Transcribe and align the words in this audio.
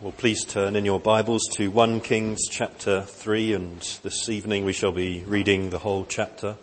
Well, 0.00 0.12
please 0.12 0.44
turn 0.44 0.76
in 0.76 0.84
your 0.84 1.00
Bibles 1.00 1.42
to 1.54 1.72
1 1.72 2.02
Kings 2.02 2.42
chapter 2.48 3.02
3, 3.02 3.54
and 3.54 3.80
this 4.04 4.28
evening 4.28 4.64
we 4.64 4.72
shall 4.72 4.92
be 4.92 5.24
reading 5.26 5.70
the 5.70 5.80
whole 5.80 6.04
chapter. 6.04 6.54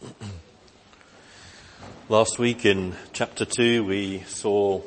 Last 2.08 2.38
week 2.38 2.64
in 2.64 2.94
chapter 3.12 3.44
2 3.44 3.84
we 3.84 4.20
saw 4.20 4.80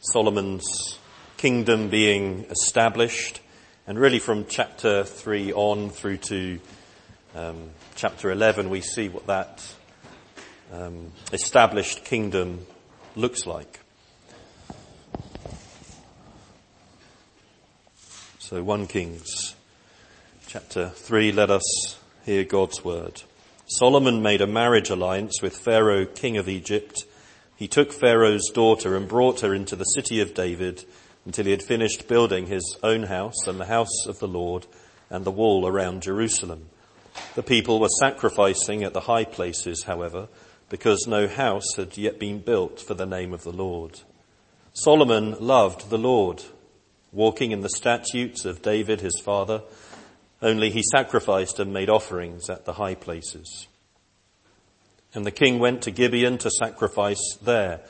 Solomon's 0.00 0.98
kingdom 1.36 1.88
being 1.88 2.46
established, 2.50 3.40
and 3.86 3.96
really 3.96 4.18
from 4.18 4.46
chapter 4.46 5.04
3 5.04 5.52
on 5.52 5.90
through 5.90 6.16
to 6.16 6.58
um, 7.36 7.70
chapter 7.94 8.32
11 8.32 8.70
we 8.70 8.80
see 8.80 9.08
what 9.08 9.28
that 9.28 9.64
um, 10.72 11.12
established 11.32 12.04
kingdom 12.04 12.66
looks 13.14 13.46
like. 13.46 13.83
So 18.46 18.62
1 18.62 18.88
Kings 18.88 19.56
chapter 20.46 20.90
3, 20.90 21.32
let 21.32 21.50
us 21.50 21.98
hear 22.26 22.44
God's 22.44 22.84
word. 22.84 23.22
Solomon 23.66 24.20
made 24.20 24.42
a 24.42 24.46
marriage 24.46 24.90
alliance 24.90 25.40
with 25.40 25.56
Pharaoh, 25.56 26.04
king 26.04 26.36
of 26.36 26.46
Egypt. 26.46 27.06
He 27.56 27.68
took 27.68 27.90
Pharaoh's 27.90 28.50
daughter 28.50 28.96
and 28.96 29.08
brought 29.08 29.40
her 29.40 29.54
into 29.54 29.76
the 29.76 29.84
city 29.84 30.20
of 30.20 30.34
David 30.34 30.84
until 31.24 31.46
he 31.46 31.52
had 31.52 31.62
finished 31.62 32.06
building 32.06 32.46
his 32.46 32.76
own 32.82 33.04
house 33.04 33.46
and 33.46 33.58
the 33.58 33.64
house 33.64 34.04
of 34.06 34.18
the 34.18 34.28
Lord 34.28 34.66
and 35.08 35.24
the 35.24 35.30
wall 35.30 35.66
around 35.66 36.02
Jerusalem. 36.02 36.66
The 37.36 37.42
people 37.42 37.80
were 37.80 37.88
sacrificing 37.98 38.84
at 38.84 38.92
the 38.92 39.00
high 39.00 39.24
places, 39.24 39.84
however, 39.84 40.28
because 40.68 41.06
no 41.06 41.28
house 41.28 41.76
had 41.76 41.96
yet 41.96 42.18
been 42.18 42.40
built 42.40 42.78
for 42.78 42.92
the 42.92 43.06
name 43.06 43.32
of 43.32 43.42
the 43.42 43.52
Lord. 43.52 44.00
Solomon 44.74 45.34
loved 45.40 45.88
the 45.88 45.96
Lord 45.96 46.42
walking 47.14 47.52
in 47.52 47.60
the 47.60 47.68
statutes 47.68 48.44
of 48.44 48.62
David 48.62 49.00
his 49.00 49.20
father, 49.22 49.62
only 50.42 50.70
he 50.70 50.82
sacrificed 50.82 51.60
and 51.60 51.72
made 51.72 51.88
offerings 51.88 52.50
at 52.50 52.64
the 52.64 52.74
high 52.74 52.94
places. 52.94 53.68
And 55.14 55.24
the 55.24 55.30
king 55.30 55.60
went 55.60 55.82
to 55.82 55.90
Gibeon 55.90 56.38
to 56.38 56.50
sacrifice 56.50 57.36
there, 57.40 57.80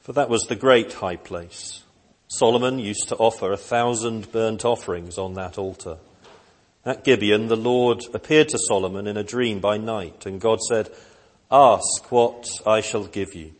for 0.00 0.12
that 0.12 0.30
was 0.30 0.42
the 0.42 0.56
great 0.56 0.92
high 0.94 1.16
place. 1.16 1.82
Solomon 2.28 2.78
used 2.78 3.08
to 3.08 3.16
offer 3.16 3.52
a 3.52 3.56
thousand 3.56 4.30
burnt 4.30 4.64
offerings 4.64 5.18
on 5.18 5.34
that 5.34 5.58
altar. 5.58 5.98
At 6.84 7.04
Gibeon, 7.04 7.48
the 7.48 7.56
Lord 7.56 8.02
appeared 8.14 8.48
to 8.50 8.58
Solomon 8.58 9.08
in 9.08 9.16
a 9.16 9.24
dream 9.24 9.58
by 9.58 9.76
night, 9.76 10.26
and 10.26 10.40
God 10.40 10.60
said, 10.60 10.90
Ask 11.50 12.10
what 12.12 12.46
I 12.64 12.80
shall 12.80 13.04
give 13.04 13.34
you. 13.34 13.52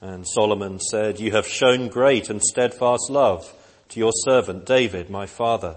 And 0.00 0.26
Solomon 0.26 0.78
said, 0.78 1.18
You 1.18 1.32
have 1.32 1.46
shown 1.46 1.88
great 1.88 2.30
and 2.30 2.40
steadfast 2.40 3.10
love 3.10 3.52
to 3.92 4.00
your 4.00 4.12
servant 4.24 4.64
David, 4.64 5.10
my 5.10 5.26
father, 5.26 5.76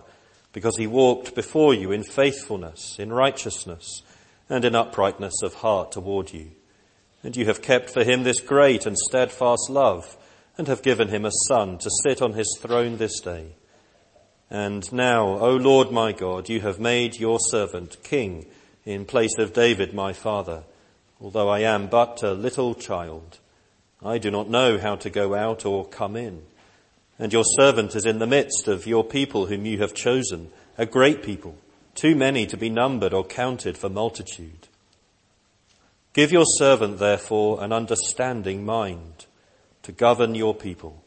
because 0.53 0.77
he 0.77 0.87
walked 0.87 1.35
before 1.35 1.73
you 1.73 1.91
in 1.91 2.03
faithfulness, 2.03 2.97
in 2.97 3.11
righteousness, 3.11 4.01
and 4.49 4.63
in 4.63 4.75
uprightness 4.75 5.41
of 5.43 5.55
heart 5.55 5.91
toward 5.91 6.31
you. 6.31 6.51
And 7.23 7.35
you 7.35 7.45
have 7.45 7.61
kept 7.61 7.89
for 7.89 8.03
him 8.03 8.23
this 8.23 8.39
great 8.39 8.85
and 8.85 8.97
steadfast 8.97 9.69
love, 9.69 10.15
and 10.57 10.67
have 10.67 10.81
given 10.81 11.09
him 11.09 11.25
a 11.25 11.31
son 11.47 11.77
to 11.79 11.89
sit 12.03 12.21
on 12.21 12.33
his 12.33 12.57
throne 12.61 12.97
this 12.97 13.19
day. 13.19 13.55
And 14.49 14.91
now, 14.93 15.39
O 15.39 15.55
Lord 15.55 15.91
my 15.91 16.13
God, 16.13 16.47
you 16.47 16.61
have 16.61 16.79
made 16.79 17.19
your 17.19 17.39
servant 17.39 18.01
king 18.03 18.45
in 18.85 19.03
place 19.03 19.37
of 19.37 19.51
David 19.51 19.93
my 19.93 20.13
father, 20.13 20.63
although 21.19 21.49
I 21.49 21.59
am 21.61 21.87
but 21.87 22.23
a 22.23 22.31
little 22.31 22.75
child. 22.75 23.39
I 24.01 24.19
do 24.19 24.31
not 24.31 24.49
know 24.49 24.77
how 24.77 24.95
to 24.97 25.09
go 25.09 25.33
out 25.33 25.65
or 25.65 25.85
come 25.85 26.15
in. 26.15 26.43
And 27.17 27.31
your 27.31 27.43
servant 27.57 27.95
is 27.95 28.05
in 28.05 28.19
the 28.19 28.27
midst 28.27 28.67
of 28.67 28.85
your 28.85 29.03
people 29.03 29.45
whom 29.45 29.65
you 29.65 29.79
have 29.79 29.93
chosen, 29.93 30.51
a 30.77 30.85
great 30.85 31.23
people, 31.23 31.55
too 31.93 32.15
many 32.15 32.45
to 32.47 32.57
be 32.57 32.69
numbered 32.69 33.13
or 33.13 33.23
counted 33.23 33.77
for 33.77 33.89
multitude. 33.89 34.67
Give 36.13 36.31
your 36.31 36.45
servant, 36.45 36.99
therefore, 36.99 37.61
an 37.61 37.73
understanding 37.73 38.65
mind 38.65 39.25
to 39.83 39.91
govern 39.91 40.33
your 40.33 40.55
people, 40.55 41.03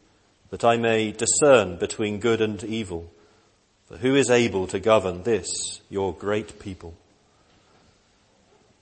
that 0.51 0.65
I 0.65 0.77
may 0.77 1.13
discern 1.13 1.77
between 1.77 2.21
good 2.21 2.43
and 2.43 2.63
evil. 2.63 3.11
For 3.87 3.97
who 3.97 4.15
is 4.15 4.29
able 4.29 4.67
to 4.67 4.79
govern 4.79 5.23
this, 5.23 5.81
your 5.89 6.13
great 6.13 6.59
people? 6.59 6.95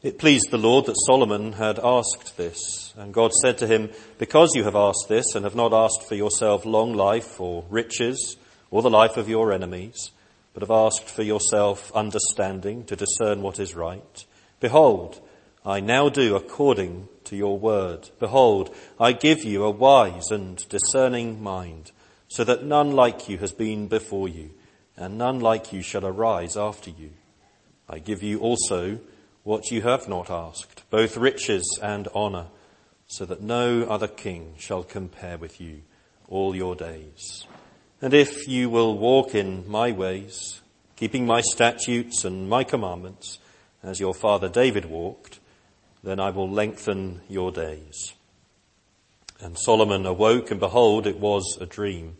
It 0.02 0.18
pleased 0.18 0.50
the 0.50 0.58
Lord 0.58 0.84
that 0.86 1.00
Solomon 1.06 1.54
had 1.54 1.78
asked 1.78 2.36
this, 2.36 2.92
and 2.98 3.14
God 3.14 3.32
said 3.32 3.56
to 3.58 3.66
him, 3.66 3.90
Because 4.18 4.54
you 4.54 4.64
have 4.64 4.76
asked 4.76 5.06
this 5.08 5.34
and 5.34 5.44
have 5.44 5.54
not 5.54 5.72
asked 5.72 6.06
for 6.06 6.14
yourself 6.14 6.66
long 6.66 6.92
life 6.92 7.40
or 7.40 7.64
riches 7.70 8.36
or 8.70 8.82
the 8.82 8.90
life 8.90 9.16
of 9.16 9.28
your 9.28 9.52
enemies, 9.52 10.10
but 10.52 10.62
have 10.62 10.70
asked 10.70 11.08
for 11.08 11.22
yourself 11.22 11.90
understanding 11.94 12.84
to 12.84 12.94
discern 12.94 13.40
what 13.40 13.58
is 13.58 13.74
right, 13.74 14.26
behold, 14.60 15.18
I 15.64 15.80
now 15.80 16.10
do 16.10 16.36
according 16.36 17.08
to 17.24 17.34
your 17.34 17.58
word. 17.58 18.10
Behold, 18.20 18.74
I 19.00 19.12
give 19.12 19.44
you 19.44 19.64
a 19.64 19.70
wise 19.70 20.30
and 20.30 20.56
discerning 20.68 21.42
mind, 21.42 21.90
so 22.28 22.44
that 22.44 22.64
none 22.64 22.92
like 22.92 23.30
you 23.30 23.38
has 23.38 23.52
been 23.52 23.88
before 23.88 24.28
you, 24.28 24.50
and 24.94 25.16
none 25.16 25.40
like 25.40 25.72
you 25.72 25.80
shall 25.80 26.06
arise 26.06 26.54
after 26.54 26.90
you. 26.90 27.12
I 27.88 27.98
give 27.98 28.22
you 28.22 28.40
also 28.40 29.00
what 29.46 29.70
you 29.70 29.80
have 29.80 30.08
not 30.08 30.28
asked, 30.28 30.82
both 30.90 31.16
riches 31.16 31.78
and 31.80 32.08
honor, 32.12 32.48
so 33.06 33.24
that 33.24 33.40
no 33.40 33.84
other 33.84 34.08
king 34.08 34.52
shall 34.58 34.82
compare 34.82 35.38
with 35.38 35.60
you 35.60 35.80
all 36.28 36.56
your 36.56 36.74
days. 36.74 37.46
And 38.02 38.12
if 38.12 38.48
you 38.48 38.68
will 38.68 38.98
walk 38.98 39.36
in 39.36 39.62
my 39.70 39.92
ways, 39.92 40.60
keeping 40.96 41.26
my 41.26 41.42
statutes 41.42 42.24
and 42.24 42.48
my 42.48 42.64
commandments, 42.64 43.38
as 43.84 44.00
your 44.00 44.14
father 44.14 44.48
David 44.48 44.86
walked, 44.86 45.38
then 46.02 46.18
I 46.18 46.30
will 46.30 46.50
lengthen 46.50 47.20
your 47.28 47.52
days. 47.52 48.14
And 49.40 49.56
Solomon 49.56 50.06
awoke 50.06 50.50
and 50.50 50.58
behold, 50.58 51.06
it 51.06 51.20
was 51.20 51.56
a 51.60 51.66
dream. 51.66 52.16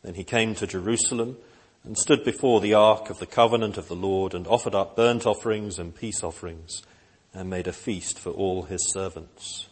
Then 0.00 0.14
he 0.14 0.24
came 0.24 0.54
to 0.54 0.66
Jerusalem 0.66 1.36
and 1.84 1.98
stood 1.98 2.24
before 2.24 2.60
the 2.60 2.74
ark 2.74 3.10
of 3.10 3.18
the 3.18 3.26
covenant 3.26 3.76
of 3.76 3.88
the 3.88 3.96
Lord 3.96 4.34
and 4.34 4.46
offered 4.46 4.74
up 4.74 4.96
burnt 4.96 5.26
offerings 5.26 5.78
and 5.78 5.94
peace 5.94 6.24
offerings 6.24 6.82
and 7.34 7.50
made 7.50 7.66
a 7.66 7.72
feast 7.72 8.18
for 8.18 8.30
all 8.30 8.62
his 8.62 8.92
servants. 8.92 9.68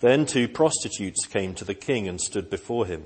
Then 0.00 0.26
two 0.26 0.46
prostitutes 0.48 1.26
came 1.26 1.54
to 1.54 1.64
the 1.64 1.74
king 1.74 2.06
and 2.06 2.20
stood 2.20 2.50
before 2.50 2.86
him. 2.86 3.04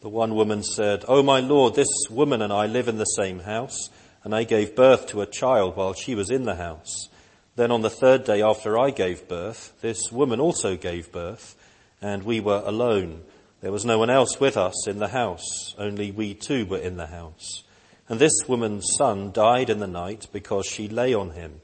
The 0.00 0.08
one 0.08 0.34
woman 0.34 0.62
said, 0.62 1.04
Oh 1.08 1.22
my 1.22 1.40
lord, 1.40 1.74
this 1.74 1.88
woman 2.10 2.40
and 2.40 2.52
I 2.52 2.66
live 2.66 2.88
in 2.88 2.98
the 2.98 3.04
same 3.04 3.40
house 3.40 3.88
and 4.22 4.34
I 4.34 4.44
gave 4.44 4.76
birth 4.76 5.06
to 5.08 5.20
a 5.20 5.26
child 5.26 5.76
while 5.76 5.92
she 5.92 6.14
was 6.14 6.30
in 6.30 6.44
the 6.44 6.56
house. 6.56 7.08
Then 7.56 7.70
on 7.70 7.82
the 7.82 7.90
third 7.90 8.24
day 8.24 8.42
after 8.42 8.78
I 8.78 8.90
gave 8.90 9.28
birth, 9.28 9.72
this 9.80 10.10
woman 10.12 10.40
also 10.40 10.76
gave 10.76 11.10
birth 11.10 11.56
and 12.00 12.22
we 12.22 12.40
were 12.40 12.62
alone 12.64 13.22
there 13.64 13.72
was 13.72 13.86
no 13.86 13.98
one 13.98 14.10
else 14.10 14.38
with 14.38 14.58
us 14.58 14.86
in 14.86 14.98
the 14.98 15.08
house, 15.08 15.74
only 15.78 16.10
we 16.10 16.34
two 16.34 16.66
were 16.66 16.76
in 16.76 16.98
the 16.98 17.06
house. 17.06 17.64
And 18.10 18.20
this 18.20 18.46
woman's 18.46 18.86
son 18.98 19.32
died 19.32 19.70
in 19.70 19.78
the 19.78 19.86
night 19.86 20.26
because 20.34 20.66
she 20.66 20.86
lay 20.86 21.14
on 21.14 21.30
him. 21.30 21.62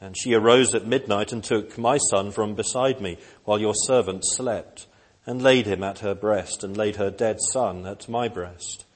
And 0.00 0.16
she 0.16 0.32
arose 0.32 0.74
at 0.74 0.86
midnight 0.86 1.30
and 1.30 1.44
took 1.44 1.76
my 1.76 1.98
son 1.98 2.30
from 2.30 2.54
beside 2.54 3.02
me 3.02 3.18
while 3.44 3.60
your 3.60 3.74
servant 3.74 4.22
slept 4.24 4.86
and 5.26 5.42
laid 5.42 5.66
him 5.66 5.84
at 5.84 5.98
her 5.98 6.14
breast 6.14 6.64
and 6.64 6.74
laid 6.74 6.96
her 6.96 7.10
dead 7.10 7.36
son 7.52 7.84
at 7.84 8.08
my 8.08 8.26
breast. 8.26 8.86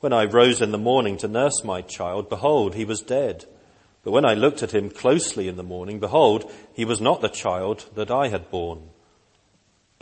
When 0.00 0.12
I 0.12 0.26
rose 0.26 0.60
in 0.60 0.72
the 0.72 0.76
morning 0.76 1.16
to 1.16 1.26
nurse 1.26 1.64
my 1.64 1.80
child, 1.80 2.28
behold, 2.28 2.74
he 2.74 2.84
was 2.84 3.00
dead. 3.00 3.46
But 4.04 4.10
when 4.10 4.26
I 4.26 4.34
looked 4.34 4.62
at 4.62 4.74
him 4.74 4.90
closely 4.90 5.48
in 5.48 5.56
the 5.56 5.62
morning, 5.62 6.00
behold, 6.00 6.52
he 6.74 6.84
was 6.84 7.00
not 7.00 7.22
the 7.22 7.28
child 7.30 7.88
that 7.94 8.10
I 8.10 8.28
had 8.28 8.50
borne. 8.50 8.90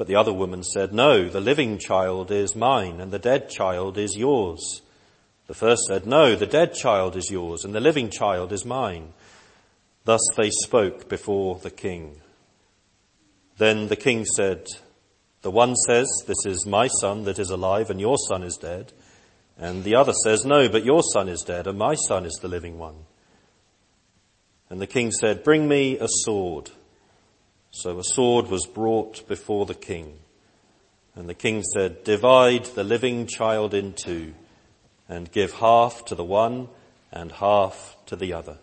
But 0.01 0.07
the 0.07 0.17
other 0.17 0.33
woman 0.33 0.63
said, 0.63 0.95
No, 0.95 1.29
the 1.29 1.43
living 1.43 1.77
child 1.77 2.31
is 2.31 2.57
mine 2.57 3.03
and 3.03 3.13
the 3.13 3.19
dead 3.19 3.51
child 3.51 3.99
is 3.99 4.17
yours. 4.17 4.81
The 5.47 5.53
first 5.53 5.83
said, 5.83 6.07
No, 6.07 6.37
the 6.37 6.47
dead 6.47 6.73
child 6.73 7.17
is 7.17 7.31
yours 7.31 7.67
and 7.67 7.75
the 7.75 7.81
living 7.81 8.09
child 8.09 8.51
is 8.51 8.65
mine. 8.65 9.13
Thus 10.07 10.23
they 10.39 10.49
spoke 10.65 11.11
before 11.11 11.57
the 11.57 11.71
king. 11.71 12.19
Then 13.59 13.89
the 13.89 13.95
king 13.95 14.25
said, 14.25 14.65
The 15.43 15.51
one 15.51 15.77
says, 15.77 16.09
This 16.27 16.47
is 16.47 16.65
my 16.65 16.87
son 16.87 17.25
that 17.25 17.39
is 17.39 17.51
alive 17.51 17.91
and 17.91 18.01
your 18.01 18.17
son 18.27 18.43
is 18.43 18.57
dead. 18.57 18.95
And 19.59 19.85
the 19.85 19.97
other 19.97 20.15
says, 20.25 20.47
No, 20.47 20.71
but 20.71 20.87
your 20.87 21.03
son 21.13 21.29
is 21.29 21.43
dead 21.43 21.67
and 21.67 21.79
my 21.79 21.95
son 22.09 22.25
is 22.25 22.39
the 22.41 22.49
living 22.49 22.79
one. 22.79 23.05
And 24.71 24.81
the 24.81 24.87
king 24.87 25.13
said, 25.13 25.45
Bring 25.45 25.69
me 25.69 25.99
a 25.99 26.09
sword. 26.09 26.71
So 27.71 27.99
a 27.99 28.05
sword 28.05 28.49
was 28.49 28.67
brought 28.67 29.27
before 29.29 29.67
the 29.67 29.75
king. 29.75 30.19
And 31.15 31.29
the 31.29 31.35
king 31.35 31.63
said, 31.63 32.05
divide 32.05 32.65
the 32.67 32.85
living 32.85 33.27
child 33.27 33.75
in 33.75 33.93
two 33.93 34.35
and 35.09 35.31
give 35.31 35.53
half 35.55 36.05
to 36.07 36.15
the 36.15 36.25
one 36.25 36.69
and 37.13 37.33
half 37.33 37.97
to 38.07 38.17
the 38.17 38.33
other. 38.33 38.59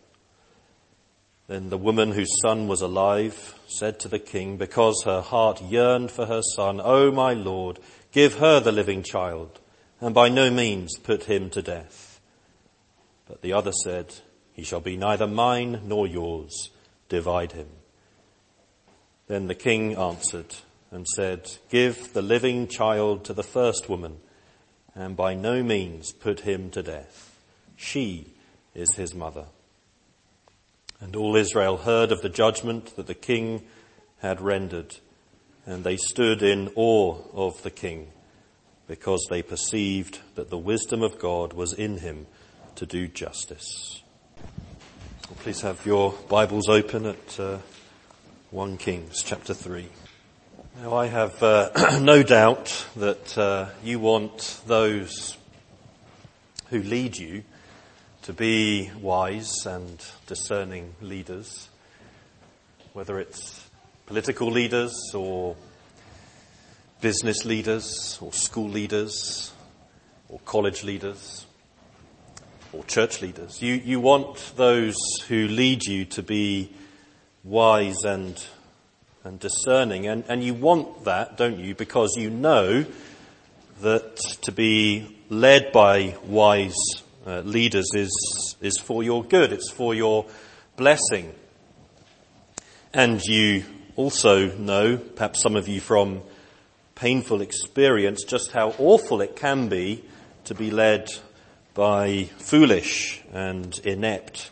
Then 1.47 1.69
the 1.69 1.77
woman 1.77 2.11
whose 2.11 2.41
son 2.41 2.67
was 2.67 2.81
alive 2.81 3.55
said 3.67 3.99
to 4.01 4.07
the 4.07 4.19
king, 4.19 4.57
because 4.57 5.03
her 5.05 5.21
heart 5.21 5.61
yearned 5.61 6.11
for 6.11 6.25
her 6.25 6.41
son, 6.55 6.81
O 6.83 7.11
my 7.11 7.33
lord, 7.33 7.79
Give 8.17 8.39
her 8.39 8.59
the 8.59 8.71
living 8.71 9.03
child, 9.03 9.59
and 10.01 10.15
by 10.15 10.29
no 10.29 10.49
means 10.49 10.97
put 10.97 11.25
him 11.25 11.51
to 11.51 11.61
death. 11.61 12.19
But 13.27 13.43
the 13.43 13.53
other 13.53 13.71
said, 13.83 14.11
He 14.53 14.63
shall 14.63 14.79
be 14.79 14.97
neither 14.97 15.27
mine 15.27 15.81
nor 15.85 16.07
yours. 16.07 16.71
Divide 17.09 17.51
him. 17.51 17.67
Then 19.27 19.47
the 19.47 19.55
king 19.55 19.95
answered 19.95 20.55
and 20.91 21.05
said, 21.15 21.51
Give 21.69 22.13
the 22.13 22.21
living 22.21 22.67
child 22.67 23.25
to 23.25 23.33
the 23.33 23.43
first 23.43 23.89
woman, 23.89 24.17
and 24.95 25.15
by 25.15 25.33
no 25.35 25.61
means 25.63 26.11
put 26.13 26.41
him 26.41 26.69
to 26.71 26.81
death. 26.81 27.37
She 27.75 28.27
is 28.73 28.95
his 28.95 29.13
mother. 29.13 29.45
And 30.99 31.15
all 31.15 31.35
Israel 31.35 31.77
heard 31.77 32.11
of 32.11 32.21
the 32.21 32.29
judgment 32.29 32.95
that 32.95 33.07
the 33.07 33.13
king 33.13 33.63
had 34.19 34.41
rendered, 34.41 34.95
and 35.65 35.83
they 35.83 35.97
stood 35.97 36.41
in 36.41 36.71
awe 36.75 37.17
of 37.33 37.61
the 37.63 37.69
king, 37.69 38.07
because 38.87 39.27
they 39.29 39.41
perceived 39.41 40.19
that 40.35 40.49
the 40.49 40.57
wisdom 40.57 41.03
of 41.03 41.19
God 41.19 41.53
was 41.53 41.73
in 41.73 41.97
him 41.97 42.25
to 42.75 42.85
do 42.85 43.07
justice. 43.07 44.01
Please 45.39 45.61
have 45.61 45.85
your 45.85 46.13
Bibles 46.29 46.69
open 46.69 47.05
at 47.05 47.39
uh, 47.39 47.57
1 48.51 48.77
Kings 48.77 49.23
chapter 49.23 49.53
3. 49.53 49.89
Now 50.81 50.93
I 50.93 51.07
have 51.07 51.43
uh, 51.43 51.99
no 52.01 52.23
doubt 52.23 52.85
that 52.95 53.37
uh, 53.37 53.67
you 53.83 53.99
want 53.99 54.61
those 54.65 55.35
who 56.69 56.81
lead 56.81 57.17
you 57.17 57.43
to 58.21 58.31
be 58.31 58.89
wise 59.01 59.65
and 59.65 60.01
discerning 60.27 60.95
leaders, 61.01 61.67
whether 62.93 63.19
it's 63.19 63.67
political 64.05 64.49
leaders 64.49 64.95
or 65.13 65.57
business 67.01 67.43
leaders 67.43 68.17
or 68.21 68.31
school 68.31 68.69
leaders 68.69 69.51
or 70.29 70.39
college 70.45 70.85
leaders 70.85 71.45
or 72.71 72.85
church 72.85 73.21
leaders. 73.21 73.61
You, 73.61 73.73
you 73.73 73.99
want 73.99 74.53
those 74.55 74.95
who 75.27 75.49
lead 75.49 75.83
you 75.83 76.05
to 76.05 76.23
be 76.23 76.71
wise 77.47 78.03
and, 78.03 78.45
and 79.23 79.39
discerning. 79.39 80.07
And, 80.07 80.25
and 80.27 80.43
you 80.43 80.53
want 80.53 81.05
that, 81.05 81.37
don't 81.37 81.59
you? 81.59 81.73
Because 81.75 82.15
you 82.17 82.29
know 82.29 82.85
that 83.81 84.17
to 84.41 84.51
be 84.51 85.15
led 85.29 85.71
by 85.71 86.15
wise 86.25 86.75
uh, 87.25 87.41
leaders 87.41 87.89
is, 87.93 88.55
is 88.61 88.77
for 88.79 89.03
your 89.03 89.23
good. 89.23 89.53
It's 89.53 89.71
for 89.71 89.93
your 89.93 90.25
blessing. 90.75 91.33
And 92.93 93.21
you 93.23 93.63
also 93.95 94.55
know, 94.57 94.97
perhaps 94.97 95.41
some 95.41 95.55
of 95.55 95.67
you 95.67 95.79
from 95.79 96.21
painful 96.95 97.41
experience, 97.41 98.23
just 98.23 98.51
how 98.51 98.73
awful 98.79 99.21
it 99.21 99.35
can 99.35 99.69
be 99.69 100.03
to 100.45 100.55
be 100.55 100.71
led 100.71 101.09
by 101.73 102.23
foolish 102.39 103.21
and 103.31 103.79
inept 103.83 104.49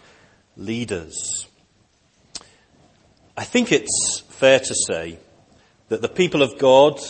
leaders. 0.55 1.47
I 3.37 3.43
think 3.43 3.73
it's 3.73 4.23
fair 4.29 4.59
to 4.59 4.73
say 4.87 5.19
that 5.89 6.01
the 6.01 6.07
people 6.07 6.41
of 6.41 6.57
God 6.57 7.01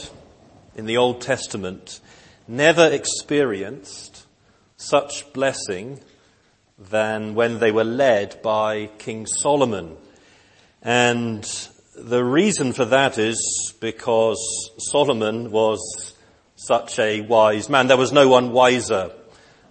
in 0.75 0.88
the 0.88 0.98
Old 0.98 1.22
Testament 1.22 2.00
never 2.48 2.88
experienced 2.88 4.25
such 4.75 5.31
blessing 5.33 6.00
than 6.80 7.36
when 7.36 7.60
they 7.60 7.72
were 7.72 7.83
led 7.83 8.42
by 8.42 8.88
King 8.98 9.27
Solomon. 9.27 9.98
And 10.81 11.44
the 11.95 12.24
reason 12.24 12.74
for 12.74 12.86
that 12.86 13.19
is 13.19 13.75
because 13.80 14.72
Solomon 14.80 15.51
was 15.51 16.16
such 16.56 16.98
a 16.98 17.22
wise 17.22 17.69
man. 17.69 17.86
There 17.86 17.98
was 17.98 18.12
no 18.12 18.27
one 18.27 18.51
wiser 18.51 19.12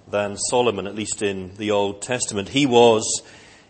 than 0.06 0.36
Solomon, 0.36 0.86
at 0.86 0.94
least 0.94 1.20
in 1.20 1.56
the 1.56 1.72
Old 1.72 2.00
Testament. 2.00 2.50
He 2.50 2.64
was 2.64 3.24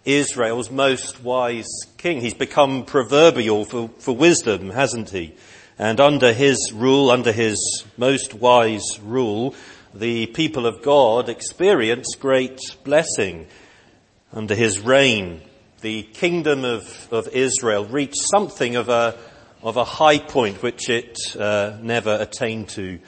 Israel's 0.04 0.70
most 0.70 1.22
wise 1.22 1.68
king. 1.96 2.20
He's 2.20 2.34
become 2.34 2.84
proverbial 2.84 3.64
for, 3.64 3.88
for 3.98 4.14
wisdom, 4.14 4.70
hasn't 4.70 5.10
he? 5.10 5.34
And 5.78 5.98
under 5.98 6.32
his 6.32 6.72
rule, 6.72 7.10
under 7.10 7.32
his 7.32 7.84
most 7.96 8.34
wise 8.34 9.00
rule, 9.02 9.54
the 9.94 10.26
people 10.26 10.66
of 10.66 10.82
God 10.82 11.28
experience 11.28 12.14
great 12.16 12.60
blessing 12.84 13.46
under 14.32 14.54
his 14.54 14.80
reign. 14.80 15.40
The 15.80 16.02
kingdom 16.02 16.64
of, 16.64 17.08
of 17.12 17.28
Israel 17.28 17.84
reached 17.84 18.16
something 18.18 18.76
of 18.76 18.88
a, 18.88 19.18
of 19.62 19.76
a 19.76 19.84
high 19.84 20.18
point 20.18 20.62
which 20.62 20.88
it 20.88 21.18
uh, 21.38 21.78
never 21.80 22.16
attained 22.20 22.68
to 22.70 22.98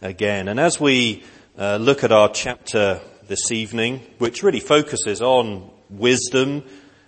again. 0.00 0.48
And 0.48 0.58
as 0.58 0.80
we 0.80 1.24
uh, 1.58 1.76
look 1.76 2.04
at 2.04 2.12
our 2.12 2.30
chapter 2.30 3.00
this 3.26 3.52
evening, 3.52 4.00
which 4.18 4.42
really 4.42 4.60
focuses 4.60 5.20
on 5.20 5.70
wisdom 5.90 6.64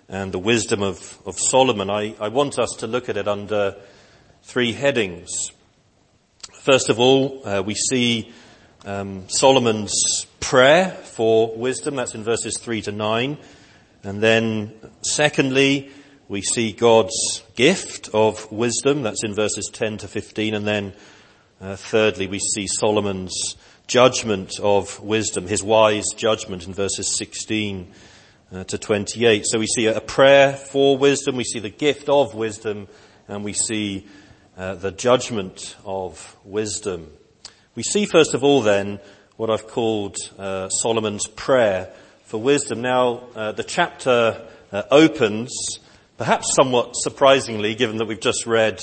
and 0.08 0.32
the 0.32 0.38
wisdom 0.38 0.82
of, 0.82 1.18
of 1.24 1.38
Solomon, 1.38 1.90
I, 1.90 2.14
I 2.20 2.28
want 2.28 2.58
us 2.58 2.70
to 2.78 2.86
look 2.86 3.08
at 3.08 3.16
it 3.16 3.28
under 3.28 3.76
three 4.42 4.72
headings. 4.72 5.30
First 6.52 6.88
of 6.88 6.98
all, 6.98 7.46
uh, 7.46 7.62
we 7.62 7.74
see 7.74 8.32
um, 8.84 9.28
Solomon's 9.28 10.26
prayer 10.40 10.90
for 10.90 11.54
wisdom. 11.56 11.96
That's 11.96 12.14
in 12.14 12.24
verses 12.24 12.58
3 12.58 12.82
to 12.82 12.92
9. 12.92 13.38
And 14.02 14.22
then 14.22 14.72
secondly, 15.02 15.90
we 16.28 16.42
see 16.42 16.72
God's 16.72 17.42
gift 17.54 18.08
of 18.12 18.50
wisdom. 18.50 19.02
That's 19.02 19.24
in 19.24 19.34
verses 19.34 19.70
10 19.72 19.98
to 19.98 20.08
15. 20.08 20.54
And 20.54 20.66
then 20.66 20.92
uh, 21.60 21.76
thirdly, 21.76 22.26
we 22.26 22.38
see 22.38 22.66
Solomon's 22.66 23.56
judgment 23.86 24.58
of 24.60 25.00
wisdom, 25.00 25.46
his 25.46 25.62
wise 25.62 26.06
judgment 26.16 26.66
in 26.66 26.72
verses 26.72 27.16
16 27.16 27.92
uh, 28.52 28.64
to 28.64 28.78
28. 28.78 29.44
So 29.46 29.58
we 29.58 29.66
see 29.66 29.86
a 29.86 30.00
prayer 30.00 30.52
for 30.52 30.96
wisdom, 30.96 31.36
we 31.36 31.44
see 31.44 31.58
the 31.58 31.70
gift 31.70 32.08
of 32.08 32.34
wisdom, 32.34 32.88
and 33.28 33.44
we 33.44 33.52
see 33.52 34.06
uh, 34.56 34.74
the 34.74 34.90
judgment 34.90 35.76
of 35.84 36.36
wisdom. 36.44 37.10
We 37.74 37.82
see 37.82 38.06
first 38.06 38.34
of 38.34 38.42
all 38.44 38.60
then 38.62 39.00
what 39.36 39.50
I've 39.50 39.68
called 39.68 40.16
uh, 40.38 40.68
Solomon's 40.68 41.26
prayer 41.26 41.92
for 42.24 42.40
wisdom. 42.40 42.82
Now, 42.82 43.24
uh, 43.34 43.52
the 43.52 43.64
chapter 43.64 44.46
uh, 44.70 44.82
opens, 44.90 45.78
perhaps 46.18 46.54
somewhat 46.54 46.92
surprisingly, 46.94 47.74
given 47.74 47.96
that 47.98 48.06
we've 48.06 48.20
just 48.20 48.46
read 48.46 48.80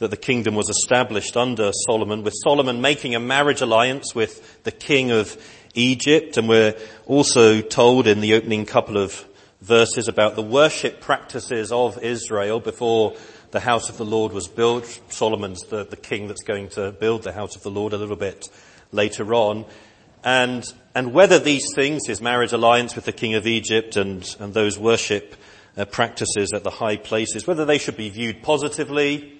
that 0.00 0.10
the 0.10 0.16
kingdom 0.16 0.54
was 0.54 0.70
established 0.70 1.36
under 1.36 1.70
Solomon, 1.86 2.24
with 2.24 2.34
Solomon 2.42 2.80
making 2.80 3.14
a 3.14 3.20
marriage 3.20 3.60
alliance 3.60 4.14
with 4.14 4.62
the 4.64 4.72
king 4.72 5.10
of 5.10 5.36
Egypt, 5.74 6.38
and 6.38 6.48
we're 6.48 6.74
also 7.06 7.60
told 7.60 8.06
in 8.06 8.20
the 8.20 8.34
opening 8.34 8.64
couple 8.64 8.96
of 8.96 9.24
verses 9.60 10.08
about 10.08 10.36
the 10.36 10.42
worship 10.42 11.02
practices 11.02 11.70
of 11.70 12.02
Israel 12.02 12.60
before 12.60 13.14
the 13.50 13.60
house 13.60 13.90
of 13.90 13.98
the 13.98 14.04
Lord 14.04 14.32
was 14.32 14.48
built. 14.48 15.00
Solomon's 15.10 15.64
the, 15.64 15.84
the 15.84 15.96
king 15.96 16.28
that's 16.28 16.44
going 16.44 16.70
to 16.70 16.92
build 16.92 17.22
the 17.22 17.32
house 17.32 17.54
of 17.54 17.62
the 17.62 17.70
Lord 17.70 17.92
a 17.92 17.98
little 17.98 18.16
bit 18.16 18.48
later 18.92 19.34
on. 19.34 19.66
And, 20.24 20.64
and 20.94 21.12
whether 21.12 21.38
these 21.38 21.74
things, 21.74 22.06
his 22.06 22.22
marriage 22.22 22.54
alliance 22.54 22.96
with 22.96 23.04
the 23.04 23.12
king 23.12 23.34
of 23.34 23.46
Egypt 23.46 23.96
and, 23.96 24.24
and 24.40 24.54
those 24.54 24.78
worship 24.78 25.36
uh, 25.76 25.84
practices 25.84 26.52
at 26.54 26.64
the 26.64 26.70
high 26.70 26.96
places, 26.96 27.46
whether 27.46 27.66
they 27.66 27.78
should 27.78 27.98
be 27.98 28.08
viewed 28.08 28.42
positively 28.42 29.39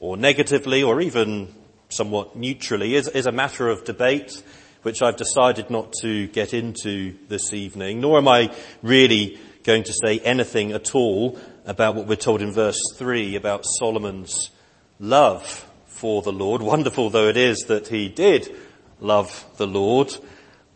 or 0.00 0.16
negatively 0.16 0.82
or 0.82 1.00
even 1.00 1.52
somewhat 1.88 2.36
neutrally 2.36 2.94
is, 2.94 3.08
is 3.08 3.26
a 3.26 3.32
matter 3.32 3.68
of 3.68 3.84
debate 3.84 4.42
which 4.82 5.02
I've 5.02 5.16
decided 5.16 5.70
not 5.70 5.92
to 6.02 6.28
get 6.28 6.54
into 6.54 7.16
this 7.28 7.52
evening, 7.52 8.00
nor 8.00 8.18
am 8.18 8.28
I 8.28 8.54
really 8.82 9.38
going 9.64 9.82
to 9.84 9.92
say 9.92 10.18
anything 10.20 10.72
at 10.72 10.94
all 10.94 11.38
about 11.66 11.94
what 11.94 12.06
we're 12.06 12.16
told 12.16 12.40
in 12.40 12.52
verse 12.52 12.80
3 12.94 13.36
about 13.36 13.64
Solomon's 13.78 14.50
love 15.00 15.68
for 15.86 16.22
the 16.22 16.32
Lord. 16.32 16.62
Wonderful 16.62 17.10
though 17.10 17.28
it 17.28 17.36
is 17.36 17.58
that 17.68 17.88
he 17.88 18.08
did 18.08 18.54
love 19.00 19.44
the 19.56 19.66
Lord, 19.66 20.16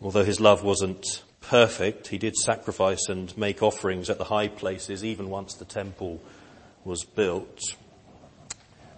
although 0.00 0.24
his 0.24 0.40
love 0.40 0.62
wasn't 0.62 1.22
perfect, 1.40 2.08
he 2.08 2.18
did 2.18 2.36
sacrifice 2.36 3.08
and 3.08 3.36
make 3.38 3.62
offerings 3.62 4.10
at 4.10 4.18
the 4.18 4.24
high 4.24 4.48
places 4.48 5.04
even 5.04 5.30
once 5.30 5.54
the 5.54 5.64
temple 5.64 6.20
was 6.84 7.04
built. 7.04 7.60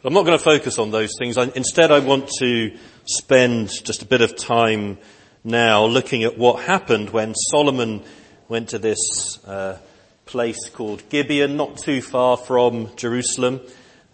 I'm 0.06 0.12
not 0.12 0.26
going 0.26 0.36
to 0.36 0.44
focus 0.44 0.78
on 0.78 0.90
those 0.90 1.12
things. 1.18 1.38
I, 1.38 1.44
instead, 1.54 1.90
I 1.90 2.00
want 2.00 2.28
to 2.40 2.76
spend 3.06 3.70
just 3.70 4.02
a 4.02 4.04
bit 4.04 4.20
of 4.20 4.36
time 4.36 4.98
now 5.44 5.86
looking 5.86 6.24
at 6.24 6.36
what 6.36 6.62
happened 6.62 7.08
when 7.08 7.34
Solomon 7.34 8.02
went 8.46 8.68
to 8.68 8.78
this 8.78 8.98
uh, 9.46 9.78
place 10.26 10.68
called 10.68 11.08
Gibeon, 11.08 11.56
not 11.56 11.78
too 11.78 12.02
far 12.02 12.36
from 12.36 12.94
Jerusalem, 12.96 13.62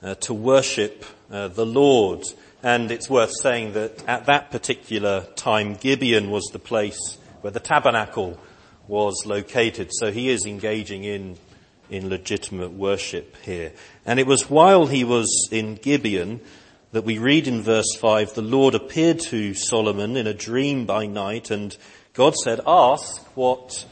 uh, 0.00 0.14
to 0.14 0.32
worship 0.32 1.04
uh, 1.28 1.49
the 1.49 1.66
Lord. 1.66 2.23
And 2.62 2.92
it's 2.92 3.11
worth 3.11 3.32
saying 3.42 3.73
that 3.73 4.04
at 4.06 4.26
that 4.26 4.52
particular 4.52 5.26
time, 5.35 5.75
Gibeon 5.75 6.30
was 6.30 6.44
the 6.52 6.61
place 6.61 7.18
where 7.40 7.50
the 7.50 7.59
tabernacle 7.59 8.38
was 8.87 9.25
located. 9.26 9.90
So 9.90 10.12
he 10.12 10.28
is 10.28 10.47
engaging 10.47 11.02
in, 11.02 11.37
in 11.90 12.09
legitimate 12.09 12.73
worship 12.73 13.37
here. 13.42 13.73
And 14.06 14.18
it 14.18 14.26
was 14.26 14.49
while 14.49 14.87
he 14.87 15.04
was 15.04 15.49
in 15.50 15.75
Gibeon 15.75 16.40
that 16.92 17.04
we 17.04 17.18
read 17.18 17.47
in 17.47 17.62
verse 17.62 17.94
5, 17.99 18.35
the 18.35 18.42
Lord 18.42 18.75
appeared 18.75 19.20
to 19.20 19.54
Solomon 19.54 20.16
in 20.16 20.26
a 20.26 20.35
dream 20.35 20.87
by 20.87 21.06
night 21.06 21.50
and 21.50 21.76
God 22.12 22.35
said, 22.35 22.61
ask 22.66 23.25
what 23.37 23.87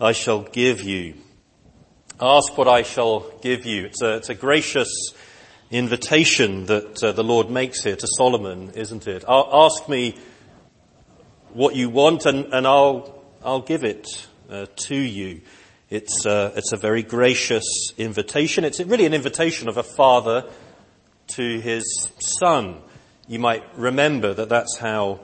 I 0.00 0.12
shall 0.12 0.42
give 0.42 0.82
you. 0.82 1.14
Ask 2.20 2.56
what 2.56 2.68
I 2.68 2.82
shall 2.82 3.30
give 3.42 3.66
you. 3.66 3.84
It's 3.84 4.02
a, 4.02 4.16
it's 4.16 4.30
a 4.30 4.34
gracious 4.34 4.88
invitation 5.70 6.66
that 6.66 7.02
uh, 7.02 7.12
the 7.12 7.24
Lord 7.24 7.50
makes 7.50 7.82
here 7.82 7.96
to 7.96 8.06
Solomon, 8.16 8.70
isn't 8.70 9.06
it? 9.06 9.24
ask 9.28 9.88
me 9.88 10.16
what 11.52 11.76
you 11.76 11.90
want 11.90 12.26
and, 12.26 12.52
and 12.52 12.66
I'll, 12.66 13.22
I'll 13.44 13.62
give 13.62 13.84
it 13.84 14.26
uh, 14.48 14.66
to 14.76 14.96
you. 14.96 15.42
It's, 15.90 16.24
uh, 16.24 16.52
it's 16.56 16.72
a 16.72 16.78
very 16.78 17.02
gracious 17.02 17.92
invitation. 17.98 18.64
It's 18.64 18.80
really 18.80 19.04
an 19.04 19.12
invitation 19.12 19.68
of 19.68 19.76
a 19.76 19.82
father 19.82 20.48
to 21.34 21.60
his 21.60 22.10
son. 22.18 22.78
You 23.28 23.38
might 23.38 23.64
remember 23.76 24.32
that 24.32 24.48
that's 24.48 24.78
how, 24.78 25.20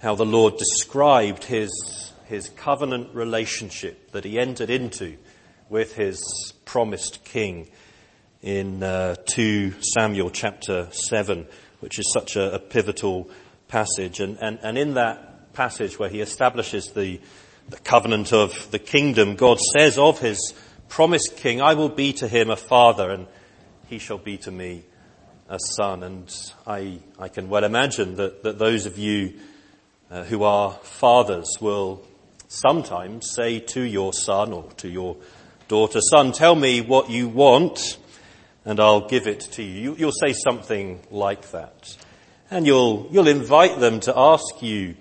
how 0.00 0.14
the 0.14 0.24
Lord 0.24 0.56
described 0.56 1.44
his, 1.44 2.12
his 2.26 2.48
covenant 2.48 3.12
relationship 3.12 4.12
that 4.12 4.24
he 4.24 4.38
entered 4.38 4.70
into 4.70 5.16
with 5.68 5.96
his 5.96 6.20
promised 6.64 7.24
king 7.24 7.68
in 8.40 8.84
uh, 8.84 9.16
2 9.26 9.82
Samuel 9.82 10.30
chapter 10.30 10.88
7, 10.92 11.44
which 11.80 11.98
is 11.98 12.12
such 12.12 12.36
a, 12.36 12.54
a 12.54 12.58
pivotal 12.60 13.28
passage. 13.66 14.20
And, 14.20 14.38
and, 14.40 14.60
and 14.62 14.78
in 14.78 14.94
that 14.94 15.52
passage 15.54 15.98
where 15.98 16.08
he 16.08 16.20
establishes 16.20 16.92
the, 16.92 17.20
the 17.68 17.78
covenant 17.78 18.32
of 18.32 18.70
the 18.70 18.78
kingdom, 18.78 19.36
God 19.36 19.58
says 19.60 19.98
of 19.98 20.20
his 20.20 20.54
promised 20.88 21.36
king, 21.36 21.60
I 21.60 21.74
will 21.74 21.88
be 21.88 22.12
to 22.14 22.28
him 22.28 22.50
a 22.50 22.56
father 22.56 23.10
and 23.10 23.26
he 23.88 23.98
shall 23.98 24.18
be 24.18 24.38
to 24.38 24.50
me 24.50 24.84
a 25.48 25.58
son. 25.76 26.02
And 26.02 26.34
I, 26.66 27.00
I 27.18 27.28
can 27.28 27.48
well 27.48 27.64
imagine 27.64 28.16
that, 28.16 28.42
that 28.42 28.58
those 28.58 28.86
of 28.86 28.98
you 28.98 29.34
uh, 30.10 30.24
who 30.24 30.42
are 30.42 30.72
fathers 30.82 31.58
will 31.60 32.06
sometimes 32.48 33.30
say 33.30 33.60
to 33.60 33.82
your 33.82 34.12
son 34.12 34.52
or 34.52 34.70
to 34.78 34.88
your 34.88 35.16
daughter, 35.68 36.00
son, 36.00 36.32
tell 36.32 36.54
me 36.54 36.80
what 36.80 37.10
you 37.10 37.28
want 37.28 37.98
and 38.64 38.80
I'll 38.80 39.08
give 39.08 39.26
it 39.26 39.40
to 39.52 39.62
you. 39.62 39.94
You'll 39.96 40.12
say 40.12 40.32
something 40.32 41.00
like 41.10 41.50
that. 41.52 41.96
And 42.50 42.66
you'll, 42.66 43.08
you'll 43.10 43.28
invite 43.28 43.78
them 43.78 44.00
to 44.00 44.12
ask 44.16 44.62
you 44.62 44.94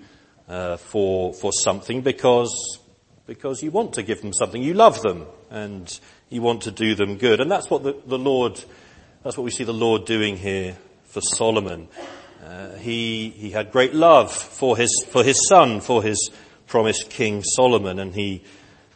uh, 0.48 0.78
for, 0.78 1.34
for 1.34 1.52
something 1.52 2.02
because, 2.02 2.80
because 3.26 3.62
you 3.62 3.72
want 3.72 3.94
to 3.94 4.04
give 4.04 4.22
them 4.22 4.34
something. 4.34 4.62
You 4.62 4.74
love 4.74 5.02
them 5.02 5.26
and 5.50 6.00
you 6.30 6.42
want 6.42 6.64
to 6.64 6.72
do 6.72 6.96
them 6.96 7.18
good. 7.18 7.42
And 7.42 7.52
that's 7.52 7.70
what 7.70 7.84
the, 7.84 7.96
the 8.06 8.18
Lord, 8.18 8.64
that's 9.24 9.38
what 9.38 9.44
we 9.44 9.52
see 9.52 9.64
the 9.64 9.74
Lord 9.74 10.06
doing 10.06 10.38
here 10.38 10.78
for 11.06 11.22
Solomon. 11.22 11.88
Uh, 12.46 12.76
he, 12.76 13.30
he 13.30 13.52
had 13.52 13.72
great 13.72 13.94
love 13.94 14.32
for 14.32 14.78
his, 14.78 15.06
for 15.10 15.24
his 15.24 15.48
son, 15.48 15.82
for 15.82 16.02
his 16.02 16.30
promised 16.68 17.10
king 17.10 17.44
Solomon, 17.44 18.00
and 18.00 18.14
he 18.14 18.44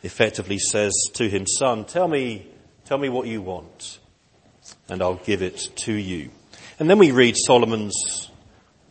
effectively 0.03 0.59
says 0.59 0.93
to 1.13 1.29
him, 1.29 1.45
son, 1.47 1.85
tell 1.85 2.07
me, 2.07 2.47
tell 2.85 2.97
me 2.97 3.09
what 3.09 3.27
you 3.27 3.41
want 3.41 3.99
and 4.89 5.01
I'll 5.01 5.15
give 5.15 5.41
it 5.41 5.69
to 5.77 5.93
you. 5.93 6.29
And 6.79 6.89
then 6.89 6.97
we 6.97 7.11
read 7.11 7.35
Solomon's 7.37 8.29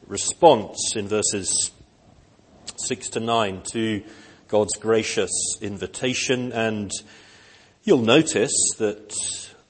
response 0.06 0.94
in 0.96 1.08
verses 1.08 1.70
6 2.86 3.10
to 3.10 3.20
9 3.20 3.62
to 3.72 4.02
God's 4.48 4.76
gracious 4.76 5.30
invitation 5.60 6.52
and 6.52 6.90
you'll 7.84 8.02
notice 8.02 8.54
that 8.78 9.14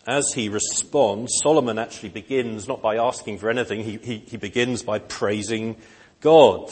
as 0.06 0.32
he 0.34 0.48
responds, 0.48 1.32
Solomon 1.42 1.78
actually 1.78 2.08
begins 2.08 2.66
not 2.66 2.82
by 2.82 2.96
asking 2.96 3.38
for 3.38 3.50
anything, 3.50 3.84
he, 3.84 3.98
he, 3.98 4.18
he 4.18 4.36
begins 4.36 4.82
by 4.82 4.98
praising 4.98 5.76
God. 6.20 6.70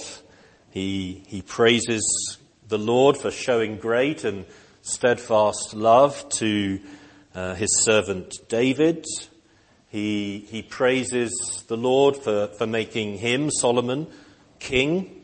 He, 0.71 1.23
he 1.27 1.43
praises 1.43 2.39
the 2.67 2.79
Lord 2.79 3.17
for 3.17 3.31
showing 3.31 3.77
great 3.77 4.25
and 4.25 4.47
steadfast 4.83 5.75
love 5.75 6.29
to 6.39 6.81
uh, 7.35 7.55
his 7.55 7.85
servant 7.85 8.35
David. 8.49 9.05
He, 9.91 10.47
he 10.51 10.63
praises 10.63 11.65
the 11.69 11.77
Lord 11.77 12.17
for, 12.17 12.49
for 12.59 12.67
making 12.67 13.19
him, 13.19 13.51
Solomon, 13.51 14.07
king 14.59 15.18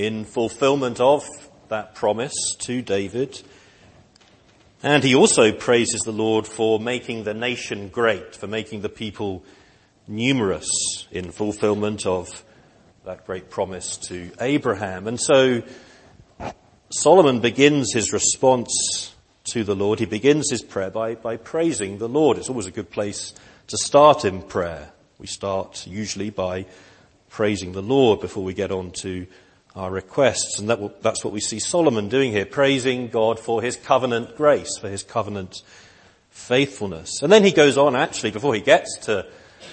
in 0.00 0.24
fulfillment 0.24 0.98
of 0.98 1.28
that 1.68 1.94
promise 1.94 2.54
to 2.58 2.80
David. 2.80 3.42
And 4.82 5.04
he 5.04 5.14
also 5.14 5.52
praises 5.52 6.00
the 6.00 6.12
Lord 6.12 6.46
for 6.46 6.80
making 6.80 7.24
the 7.24 7.34
nation 7.34 7.90
great, 7.90 8.34
for 8.34 8.46
making 8.46 8.80
the 8.80 8.88
people 8.88 9.44
numerous 10.08 11.06
in 11.10 11.30
fulfillment 11.32 12.06
of 12.06 12.44
that 13.04 13.26
great 13.26 13.50
promise 13.50 13.98
to 14.08 14.30
Abraham. 14.40 15.06
And 15.06 15.20
so 15.20 15.62
Solomon 16.88 17.40
begins 17.40 17.92
his 17.92 18.10
response 18.10 19.14
to 19.52 19.64
the 19.64 19.76
Lord. 19.76 19.98
He 19.98 20.06
begins 20.06 20.50
his 20.50 20.62
prayer 20.62 20.90
by, 20.90 21.14
by 21.14 21.36
praising 21.36 21.98
the 21.98 22.08
Lord. 22.08 22.38
It's 22.38 22.48
always 22.48 22.66
a 22.66 22.70
good 22.70 22.90
place 22.90 23.34
to 23.66 23.76
start 23.76 24.24
in 24.24 24.40
prayer. 24.40 24.92
We 25.18 25.26
start 25.26 25.86
usually 25.86 26.30
by 26.30 26.64
praising 27.28 27.72
the 27.72 27.82
Lord 27.82 28.22
before 28.22 28.44
we 28.44 28.54
get 28.54 28.72
on 28.72 28.92
to 29.02 29.26
our 29.74 29.90
requests. 29.90 30.58
And 30.58 30.68
that 30.68 30.80
will, 30.80 30.92
that's 31.00 31.24
what 31.24 31.32
we 31.32 31.40
see 31.40 31.58
Solomon 31.58 32.08
doing 32.08 32.32
here, 32.32 32.46
praising 32.46 33.08
God 33.08 33.38
for 33.38 33.62
his 33.62 33.76
covenant 33.76 34.36
grace, 34.36 34.78
for 34.78 34.88
his 34.88 35.02
covenant 35.02 35.62
faithfulness. 36.30 37.22
And 37.22 37.32
then 37.32 37.44
he 37.44 37.52
goes 37.52 37.76
on 37.78 37.96
actually, 37.96 38.30
before 38.30 38.54
he 38.54 38.60
gets 38.60 38.98
to 39.06 39.26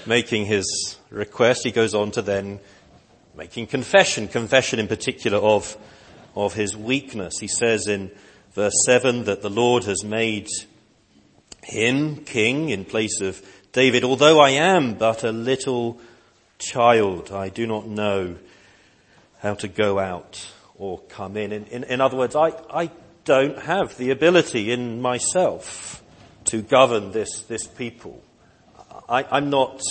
making 0.06 0.46
his 0.46 0.98
request, 1.10 1.63
he 1.63 1.72
goes 1.72 1.94
on 1.94 2.12
to 2.12 2.22
then 2.22 2.60
making 3.36 3.68
confession, 3.68 4.27
confession 4.27 4.80
in 4.80 4.88
particular 4.88 5.38
of, 5.38 5.77
of 6.36 6.54
his 6.54 6.75
weakness. 6.75 7.39
He 7.39 7.48
says 7.48 7.88
in 7.88 8.12
verse 8.54 8.74
7 8.86 9.25
that 9.25 9.42
the 9.42 9.50
Lord 9.50 9.84
has 9.86 10.04
made 10.04 10.48
him 11.63 12.18
king 12.18 12.70
in 12.70 12.86
place 12.86 13.22
of 13.22 13.42
David, 13.72 14.04
although 14.04 14.39
I 14.39 14.51
am 14.51 14.96
but 14.96 15.24
a 15.24 15.32
little 15.32 16.00
child, 16.58 17.32
I 17.32 17.50
do 17.50 17.68
not 17.68 17.86
know 17.86 18.38
how 19.48 19.56
to 19.56 19.68
go 19.70 19.98
out 19.98 20.46
or 20.75 21.00
come 21.00 21.38
in. 21.38 21.54
In, 21.54 21.66
in, 21.68 21.84
in 21.86 22.01
other 22.01 22.18
words, 22.18 22.36
I, 22.36 22.51
I 22.70 22.92
don't 23.24 23.58
have 23.60 23.98
the 23.98 24.12
ability 24.12 24.72
in 24.72 25.01
myself 25.01 26.04
to 26.46 26.62
govern 26.62 27.13
this, 27.13 27.44
this 27.44 27.66
people. 27.66 28.22
I, 29.08 29.38
am 29.38 29.50
not 29.50 29.82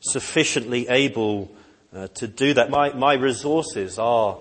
sufficiently 0.00 0.88
able 0.88 1.50
uh, 1.92 2.06
to 2.14 2.28
do 2.28 2.54
that. 2.54 2.70
My, 2.70 2.92
my 2.92 3.14
resources 3.14 3.98
are, 3.98 4.38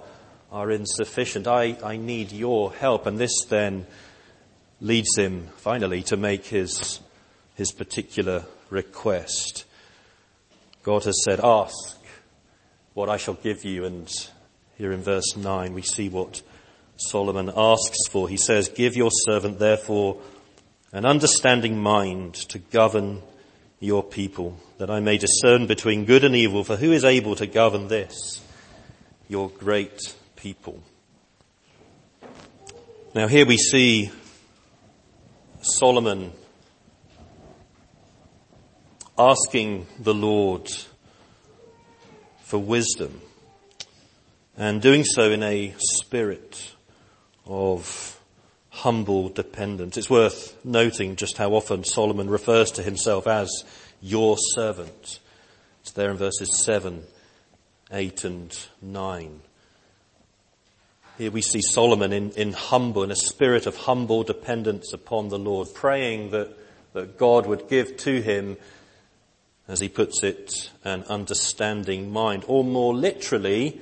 are 0.51 0.71
insufficient. 0.71 1.47
I, 1.47 1.75
I 1.83 1.97
need 1.97 2.31
your 2.31 2.71
help. 2.73 3.07
And 3.07 3.17
this 3.17 3.45
then 3.49 3.87
leads 4.79 5.17
him 5.17 5.47
finally 5.57 6.03
to 6.03 6.17
make 6.17 6.45
his, 6.45 6.99
his 7.55 7.71
particular 7.71 8.45
request. 8.69 9.65
God 10.83 11.05
has 11.05 11.23
said, 11.23 11.39
ask 11.43 11.96
what 12.97 13.09
I 13.09 13.17
shall 13.17 13.35
give 13.35 13.63
you. 13.63 13.85
And 13.85 14.11
here 14.75 14.91
in 14.91 15.03
verse 15.03 15.37
9 15.37 15.71
we 15.73 15.83
see 15.83 16.09
what 16.09 16.41
Solomon 16.95 17.51
asks 17.55 18.07
for. 18.09 18.27
He 18.27 18.37
says, 18.37 18.69
give 18.69 18.97
your 18.97 19.11
servant 19.11 19.59
therefore 19.59 20.19
an 20.91 21.05
understanding 21.05 21.77
mind 21.77 22.33
to 22.33 22.57
govern 22.57 23.21
your 23.79 24.01
people, 24.01 24.57
that 24.79 24.89
I 24.89 24.99
may 24.99 25.19
discern 25.19 25.67
between 25.67 26.05
good 26.05 26.23
and 26.23 26.35
evil, 26.35 26.63
for 26.63 26.75
who 26.75 26.91
is 26.91 27.05
able 27.05 27.35
to 27.35 27.45
govern 27.45 27.87
this, 27.87 28.43
your 29.27 29.49
great 29.49 30.15
people? 30.35 30.81
Now 33.13 33.27
here 33.27 33.45
we 33.45 33.57
see 33.57 34.09
Solomon 35.61 36.31
asking 39.19 39.85
the 39.99 40.15
Lord 40.15 40.67
for 42.47 42.57
wisdom 42.57 43.19
and 44.55 44.81
doing 44.81 45.03
so 45.03 45.31
in 45.31 45.43
a 45.43 45.75
spirit 45.79 46.73
of 47.45 48.17
humble 48.69 49.27
dependence. 49.27 49.97
It's 49.97 50.09
worth 50.09 50.55
noting 50.63 51.17
just 51.17 51.35
how 51.35 51.51
often 51.51 51.83
Solomon 51.83 52.29
refers 52.29 52.71
to 52.71 52.83
himself 52.83 53.27
as 53.27 53.51
your 54.01 54.37
servant. 54.37 55.19
It's 55.81 55.91
there 55.91 56.09
in 56.09 56.15
verses 56.15 56.63
7, 56.63 57.03
8 57.91 58.23
and 58.23 58.67
9. 58.81 59.41
Here 61.17 61.31
we 61.31 61.41
see 61.41 61.61
Solomon 61.61 62.13
in, 62.13 62.31
in 62.31 62.53
humble, 62.53 63.03
in 63.03 63.11
a 63.11 63.15
spirit 63.17 63.65
of 63.65 63.75
humble 63.75 64.23
dependence 64.23 64.93
upon 64.93 65.27
the 65.27 65.39
Lord, 65.39 65.67
praying 65.73 66.29
that, 66.31 66.57
that 66.93 67.17
God 67.17 67.45
would 67.45 67.67
give 67.67 67.97
to 67.97 68.21
him 68.21 68.55
as 69.67 69.79
he 69.79 69.89
puts 69.89 70.23
it, 70.23 70.69
an 70.83 71.03
understanding 71.03 72.11
mind, 72.11 72.45
or 72.47 72.63
more 72.63 72.93
literally, 72.95 73.79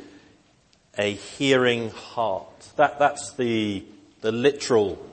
a 0.98 1.14
hearing 1.14 1.92
heart. 1.92 2.70
That, 2.78 2.98
that's 3.00 3.34
the, 3.34 3.84
the 4.22 4.32
literal 4.32 5.04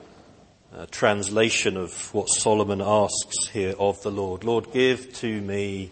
uh, 0.75 0.87
translation 0.89 1.77
of 1.77 2.13
what 2.13 2.27
Solomon 2.27 2.81
asks 2.81 3.47
here 3.51 3.75
of 3.77 4.01
the 4.01 4.11
Lord. 4.11 4.43
Lord, 4.43 4.71
give 4.71 5.13
to 5.15 5.41
me 5.41 5.91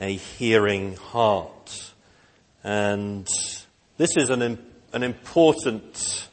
a 0.00 0.14
hearing 0.16 0.96
heart. 0.96 1.92
And 2.64 3.28
this 3.96 4.16
is 4.16 4.30
an, 4.30 4.42
an 4.92 5.02
important 5.02 6.28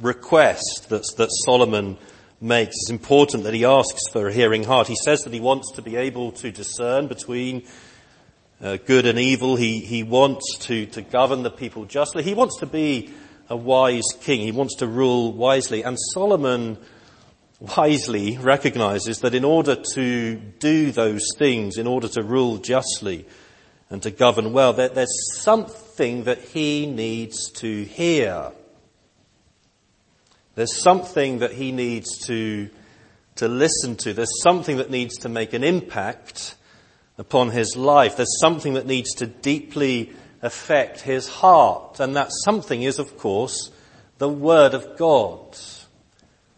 request 0.00 0.86
that, 0.88 1.04
that 1.16 1.28
Solomon 1.44 1.96
makes. 2.40 2.74
It's 2.76 2.90
important 2.90 3.44
that 3.44 3.54
he 3.54 3.64
asks 3.64 4.08
for 4.12 4.28
a 4.28 4.32
hearing 4.32 4.64
heart. 4.64 4.88
He 4.88 4.96
says 4.96 5.22
that 5.22 5.32
he 5.32 5.40
wants 5.40 5.72
to 5.72 5.82
be 5.82 5.96
able 5.96 6.32
to 6.32 6.50
discern 6.50 7.06
between 7.06 7.66
uh, 8.60 8.76
good 8.76 9.06
and 9.06 9.18
evil. 9.18 9.56
He, 9.56 9.80
he 9.80 10.02
wants 10.02 10.58
to, 10.60 10.86
to 10.86 11.02
govern 11.02 11.42
the 11.42 11.50
people 11.50 11.84
justly. 11.84 12.22
He 12.22 12.34
wants 12.34 12.58
to 12.60 12.66
be 12.66 13.12
a 13.48 13.56
wise 13.56 14.06
king. 14.20 14.40
He 14.40 14.52
wants 14.52 14.76
to 14.76 14.86
rule 14.86 15.32
wisely. 15.32 15.82
And 15.82 15.96
Solomon 16.12 16.78
wisely 17.60 18.36
recognizes 18.38 19.20
that 19.20 19.34
in 19.34 19.44
order 19.44 19.76
to 19.94 20.36
do 20.36 20.90
those 20.90 21.26
things, 21.36 21.78
in 21.78 21.86
order 21.86 22.08
to 22.08 22.22
rule 22.22 22.58
justly 22.58 23.26
and 23.88 24.02
to 24.02 24.10
govern 24.10 24.52
well, 24.52 24.72
there's 24.72 25.40
something 25.40 26.24
that 26.24 26.40
he 26.40 26.86
needs 26.86 27.50
to 27.52 27.84
hear. 27.84 28.52
There's 30.56 30.74
something 30.74 31.38
that 31.38 31.52
he 31.52 31.70
needs 31.70 32.26
to, 32.26 32.68
to 33.36 33.46
listen 33.46 33.94
to. 33.98 34.12
There's 34.12 34.42
something 34.42 34.78
that 34.78 34.90
needs 34.90 35.18
to 35.18 35.28
make 35.28 35.52
an 35.52 35.62
impact 35.62 36.56
upon 37.18 37.50
his 37.50 37.76
life. 37.76 38.16
There's 38.16 38.40
something 38.40 38.74
that 38.74 38.86
needs 38.86 39.14
to 39.16 39.26
deeply 39.26 40.12
affect 40.42 41.02
his 41.02 41.28
heart. 41.28 42.00
And 42.00 42.16
that 42.16 42.30
something 42.44 42.82
is, 42.82 42.98
of 42.98 43.16
course, 43.18 43.70
the 44.18 44.28
Word 44.28 44.74
of 44.74 44.96
God. 44.96 45.56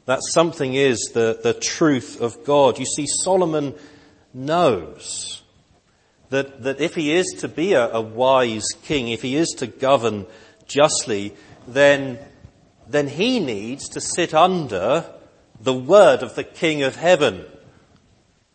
That 0.06 0.20
something 0.22 0.74
is 0.74 1.10
the, 1.12 1.40
the 1.42 1.52
truth 1.52 2.20
of 2.20 2.44
God. 2.44 2.78
You 2.78 2.86
see, 2.86 3.06
Solomon 3.22 3.74
knows 4.32 5.42
that, 6.30 6.62
that 6.62 6.80
if 6.80 6.94
he 6.94 7.12
is 7.12 7.26
to 7.40 7.48
be 7.48 7.72
a, 7.72 7.90
a 7.90 8.00
wise 8.00 8.68
king, 8.84 9.08
if 9.08 9.22
he 9.22 9.36
is 9.36 9.48
to 9.58 9.66
govern 9.66 10.26
justly, 10.66 11.34
then, 11.66 12.18
then 12.88 13.08
he 13.08 13.38
needs 13.40 13.88
to 13.90 14.00
sit 14.00 14.32
under 14.34 15.04
the 15.60 15.74
word 15.74 16.22
of 16.22 16.34
the 16.34 16.44
King 16.44 16.82
of 16.82 16.96
heaven. 16.96 17.44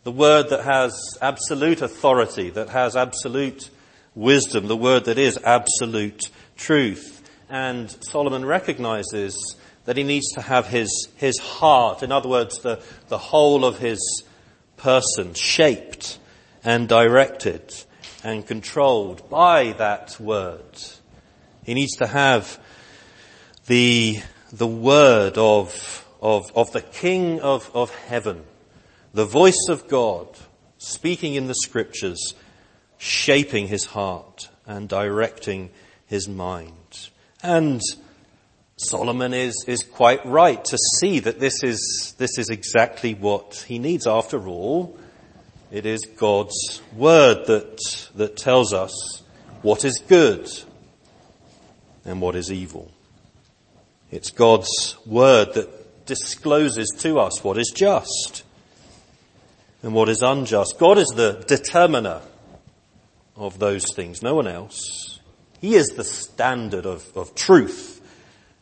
The 0.04 0.12
word 0.12 0.50
that 0.50 0.64
has 0.64 1.00
absolute 1.22 1.82
authority, 1.82 2.50
that 2.52 2.70
has 2.70 2.96
absolute 2.96 3.70
wisdom, 4.16 4.68
the 4.68 4.78
word 4.78 5.06
that 5.06 5.18
is 5.18 5.38
absolute 5.44 6.24
truth. 6.58 7.22
And 7.50 7.90
Solomon 8.10 8.46
recognizes 8.46 9.56
that 9.86 9.98
he 9.98 10.04
needs 10.04 10.32
to 10.34 10.42
have 10.42 10.68
his, 10.68 11.10
his 11.16 11.38
heart, 11.40 12.04
in 12.04 12.12
other 12.12 12.30
words, 12.30 12.60
the, 12.60 12.82
the 13.10 13.18
whole 13.18 13.66
of 13.66 13.80
his 13.80 14.24
person 14.78 15.34
shaped 15.34 16.18
and 16.64 16.88
directed 16.88 17.74
and 18.24 18.48
controlled 18.48 19.30
by 19.30 19.74
that 19.74 20.20
word. 20.20 20.82
He 21.64 21.74
needs 21.74 21.98
to 21.98 22.08
have 22.08 22.60
the, 23.66 24.20
the 24.52 24.68
word 24.68 25.38
of, 25.38 26.06
of, 26.22 26.52
of 26.56 26.72
the 26.72 26.82
King 26.82 27.40
of, 27.42 27.70
of 27.74 27.94
heaven, 27.96 28.44
the 29.14 29.26
voice 29.26 29.68
of 29.70 29.88
God 29.88 30.28
speaking 30.78 31.36
in 31.36 31.48
the 31.48 31.56
scriptures, 31.56 32.34
shaping 32.98 33.68
his 33.68 33.86
heart 33.86 34.50
and 34.66 34.90
directing 34.90 35.70
his 36.06 36.28
mind. 36.28 37.10
And 37.42 37.82
Solomon 38.78 39.34
is, 39.34 39.66
is 39.68 39.84
quite 39.84 40.26
right 40.26 40.64
to 40.66 40.78
see 41.00 41.20
that 41.20 41.40
this 41.40 41.64
is, 41.64 42.16
this 42.18 42.38
is 42.38 42.50
exactly 42.50 43.14
what 43.14 43.66
he 43.68 43.80
needs. 43.80 44.08
After 44.08 44.48
all, 44.48 44.98
it 45.72 45.86
is 45.86 46.06
God's 46.18 46.82
word 46.96 47.48
that, 47.48 48.10
that 48.16 48.38
tells 48.38 48.74
us 48.74 49.22
what 49.62 49.86
is 49.86 50.04
good 50.08 50.50
and 52.06 52.22
what 52.22 52.36
is 52.36 52.52
evil. 52.52 52.93
It's 54.14 54.30
God's 54.30 54.96
word 55.08 55.56
that 55.56 56.06
discloses 56.06 56.88
to 57.00 57.18
us 57.18 57.44
what 57.44 57.58
is 57.58 57.74
just 57.76 58.44
and 59.82 59.96
what 59.96 60.08
is 60.08 60.22
unjust. 60.22 60.78
God 60.78 61.00
is 61.00 61.08
the 61.08 61.44
determiner 61.48 62.22
of 63.36 63.58
those 63.58 63.88
things, 63.96 64.22
no 64.22 64.36
one 64.36 64.46
else. 64.46 65.20
He 65.62 65.74
is 65.74 65.88
the 65.88 66.04
standard 66.04 66.86
of, 66.86 67.04
of 67.18 67.34
truth 67.34 68.02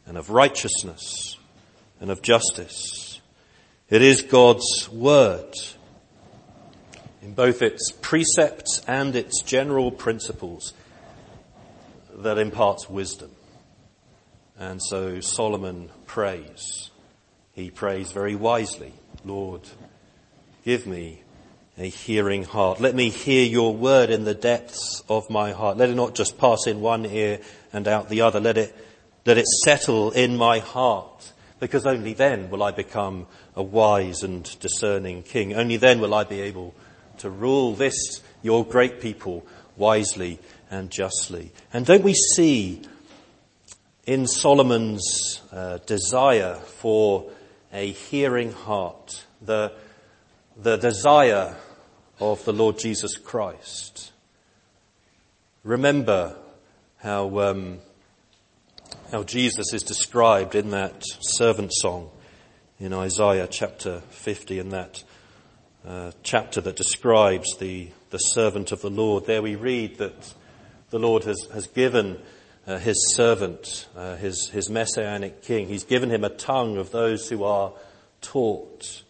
and 0.05 0.17
of 0.17 0.29
righteousness 0.29 1.35
and 1.99 2.09
of 2.09 2.21
justice. 2.21 3.19
It 3.89 4.01
is 4.01 4.21
God's 4.21 4.87
word 4.89 5.53
in 7.21 7.33
both 7.33 7.61
its 7.61 7.91
precepts 7.91 8.83
and 8.87 9.17
its 9.17 9.41
general 9.41 9.91
principles 9.91 10.71
that 12.15 12.37
imparts 12.37 12.89
wisdom. 12.89 13.31
And 14.61 14.79
so 14.79 15.21
Solomon 15.21 15.89
prays. 16.05 16.91
He 17.53 17.71
prays 17.71 18.11
very 18.11 18.35
wisely, 18.35 18.93
Lord, 19.25 19.61
give 20.63 20.85
me 20.85 21.23
a 21.79 21.89
hearing 21.89 22.43
heart. 22.43 22.79
Let 22.79 22.93
me 22.93 23.09
hear 23.09 23.43
your 23.43 23.75
word 23.75 24.11
in 24.11 24.23
the 24.23 24.35
depths 24.35 25.03
of 25.09 25.31
my 25.31 25.51
heart. 25.51 25.77
Let 25.77 25.89
it 25.89 25.95
not 25.95 26.13
just 26.13 26.37
pass 26.37 26.67
in 26.67 26.79
one 26.79 27.07
ear 27.07 27.39
and 27.73 27.87
out 27.87 28.07
the 28.07 28.21
other. 28.21 28.39
Let 28.39 28.59
it 28.59 28.75
let 29.25 29.39
it 29.39 29.47
settle 29.47 30.11
in 30.11 30.37
my 30.37 30.59
heart, 30.59 31.31
because 31.59 31.87
only 31.87 32.13
then 32.13 32.51
will 32.51 32.61
I 32.61 32.69
become 32.69 33.25
a 33.55 33.63
wise 33.63 34.21
and 34.21 34.43
discerning 34.59 35.23
king. 35.23 35.55
Only 35.55 35.77
then 35.77 35.99
will 35.99 36.13
I 36.13 36.23
be 36.23 36.41
able 36.41 36.75
to 37.17 37.31
rule 37.31 37.73
this, 37.73 38.21
your 38.43 38.63
great 38.63 39.01
people, 39.01 39.43
wisely 39.75 40.37
and 40.69 40.91
justly. 40.91 41.51
And 41.73 41.83
don't 41.83 42.03
we 42.03 42.13
see 42.13 42.83
in 44.05 44.27
Solomon's 44.27 45.41
uh, 45.51 45.77
desire 45.85 46.55
for 46.55 47.31
a 47.73 47.91
hearing 47.91 48.51
heart, 48.51 49.25
the, 49.41 49.71
the 50.57 50.77
desire 50.77 51.55
of 52.19 52.43
the 52.45 52.53
Lord 52.53 52.79
Jesus 52.79 53.17
Christ? 53.17 54.11
Remember 55.63 56.35
how 56.97 57.39
um, 57.39 57.79
how 59.11 59.23
Jesus 59.23 59.73
is 59.73 59.83
described 59.83 60.55
in 60.55 60.69
that 60.69 61.03
servant 61.19 61.73
song 61.73 62.09
in 62.79 62.93
Isaiah 62.93 63.47
chapter 63.47 63.99
50, 64.09 64.59
in 64.59 64.69
that 64.69 65.03
uh, 65.85 66.11
chapter 66.23 66.61
that 66.61 66.77
describes 66.77 67.57
the, 67.57 67.89
the 68.09 68.17
servant 68.17 68.71
of 68.71 68.81
the 68.81 68.89
Lord. 68.89 69.25
There 69.25 69.41
we 69.41 69.55
read 69.55 69.97
that 69.97 70.33
the 70.91 70.99
Lord 70.99 71.25
has, 71.25 71.45
has 71.53 71.67
given 71.67 72.19
uh, 72.67 72.77
his 72.77 73.15
servant, 73.15 73.87
uh, 73.95 74.15
his, 74.15 74.49
his 74.49 74.69
messianic 74.69 75.41
king, 75.41 75.67
he's 75.67 75.83
given 75.83 76.09
him 76.09 76.23
a 76.23 76.29
tongue 76.29 76.77
of 76.77 76.91
those 76.91 77.27
who 77.29 77.43
are 77.43 77.73
taught, 78.21 79.03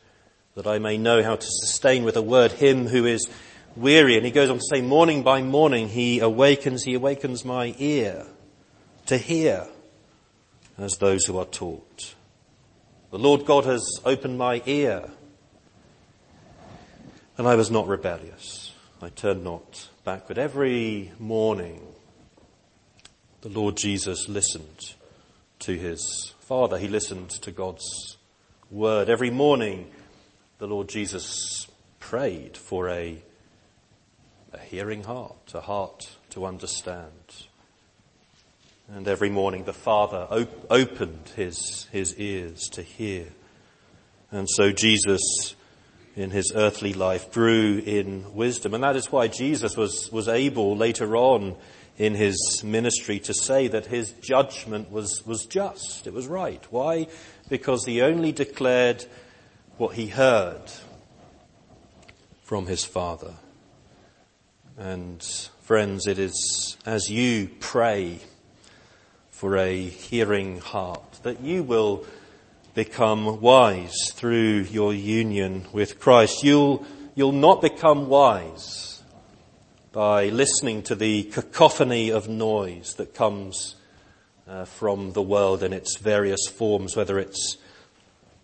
that 0.56 0.68
I 0.68 0.80
may 0.80 0.98
know 0.98 1.24
how 1.24 1.36
to 1.36 1.46
sustain 1.46 2.04
with 2.04 2.16
a 2.18 2.22
word 2.22 2.52
him 2.52 2.88
who 2.88 3.06
is 3.06 3.28
weary. 3.76 4.16
And 4.16 4.26
he 4.26 4.32
goes 4.32 4.50
on 4.50 4.58
to 4.58 4.64
say, 4.74 4.82
morning 4.82 5.24
by 5.24 5.42
morning 5.42 5.90
he 5.90 6.20
awakens, 6.20 6.84
he 6.84 6.94
awakens 6.94 7.44
my 7.44 7.76
ear 7.78 8.26
to 9.08 9.18
hear 9.18 9.68
as 10.78 10.98
those 10.98 11.26
who 11.26 11.38
are 11.38 11.46
taught. 11.46 12.16
The 13.12 13.20
Lord 13.20 13.46
God 13.46 13.66
has 13.66 14.00
opened 14.06 14.38
my 14.38 14.62
ear, 14.66 15.10
and 17.38 17.48
I 17.48 17.56
was 17.56 17.70
not 17.70 17.88
rebellious. 17.88 18.74
I 19.02 19.10
turned 19.10 19.44
not 19.44 19.90
backward. 20.06 20.38
Every 20.38 21.12
morning, 21.20 21.91
the 23.42 23.50
Lord 23.50 23.76
Jesus 23.76 24.30
listened 24.30 24.94
to 25.60 25.76
his 25.76 26.34
Father. 26.42 26.78
He 26.78 26.88
listened 26.88 27.32
to 27.32 27.52
God's 27.52 28.18
word. 28.70 29.10
Every 29.10 29.32
morning, 29.32 29.90
the 30.60 30.68
Lord 30.68 30.88
Jesus 30.88 31.66
prayed 32.00 32.56
for 32.56 32.88
a, 32.90 33.18
a 34.54 34.60
hearing 34.60 35.04
heart, 35.04 35.54
a 35.56 35.62
heart 35.62 36.18
to 36.32 36.46
understand. 36.46 37.48
And 38.94 39.08
every 39.08 39.32
morning 39.32 39.64
the 39.64 39.74
Father 39.74 40.28
op- 40.30 40.68
opened 40.70 41.32
his, 41.36 41.88
his 41.92 42.16
ears 42.18 42.68
to 42.74 42.84
hear. 42.84 43.26
And 44.30 44.48
so 44.48 44.72
Jesus, 44.72 45.56
in 46.16 46.30
his 46.30 46.54
earthly 46.56 46.94
life, 46.94 47.32
grew 47.32 47.82
in 47.84 48.36
wisdom. 48.36 48.76
And 48.76 48.84
that 48.84 48.96
is 48.96 49.12
why 49.12 49.30
Jesus 49.30 49.76
was, 49.76 50.12
was 50.12 50.28
able 50.28 50.78
later 50.78 51.18
on 51.18 51.56
in 52.02 52.16
his 52.16 52.64
ministry 52.64 53.20
to 53.20 53.32
say 53.32 53.68
that 53.68 53.86
his 53.86 54.10
judgment 54.14 54.92
was, 54.92 55.24
was 55.24 55.46
just. 55.46 56.08
It 56.08 56.14
was 56.14 56.26
right. 56.26 56.66
Why? 56.72 57.06
Because 57.48 57.86
he 57.86 58.02
only 58.02 58.32
declared 58.32 59.06
what 59.78 59.94
he 59.94 60.08
heard 60.08 60.64
from 62.42 62.66
his 62.66 62.84
Father. 62.84 63.36
And 64.80 65.22
friends, 65.62 66.08
it 66.08 66.18
is 66.18 66.76
as 66.88 67.08
you 67.08 67.52
pray 67.60 68.18
for 69.30 69.56
a 69.58 69.80
hearing 69.80 70.58
heart, 70.58 71.20
that 71.22 71.42
you 71.42 71.62
will 71.62 72.04
become 72.74 73.42
wise 73.42 74.10
through 74.14 74.62
your 74.72 74.92
union 74.92 75.68
with 75.72 76.00
Christ. 76.00 76.44
You'll, 76.44 76.84
you'll 77.14 77.32
not 77.32 77.62
become 77.62 78.08
wise 78.10 78.91
by 79.92 80.30
listening 80.30 80.84
to 80.84 80.96
the 80.96 81.24
cacophony 81.24 82.12
of 82.12 82.30
noise 82.30 82.94
that 82.96 83.14
comes 83.14 83.76
uh, 84.48 84.66
from 84.66 85.14
the 85.14 85.22
world 85.22 85.64
in 85.64 85.74
its 85.74 85.98
various 85.98 86.48
forms, 86.48 86.96
whether 86.96 87.20
it's 87.20 87.58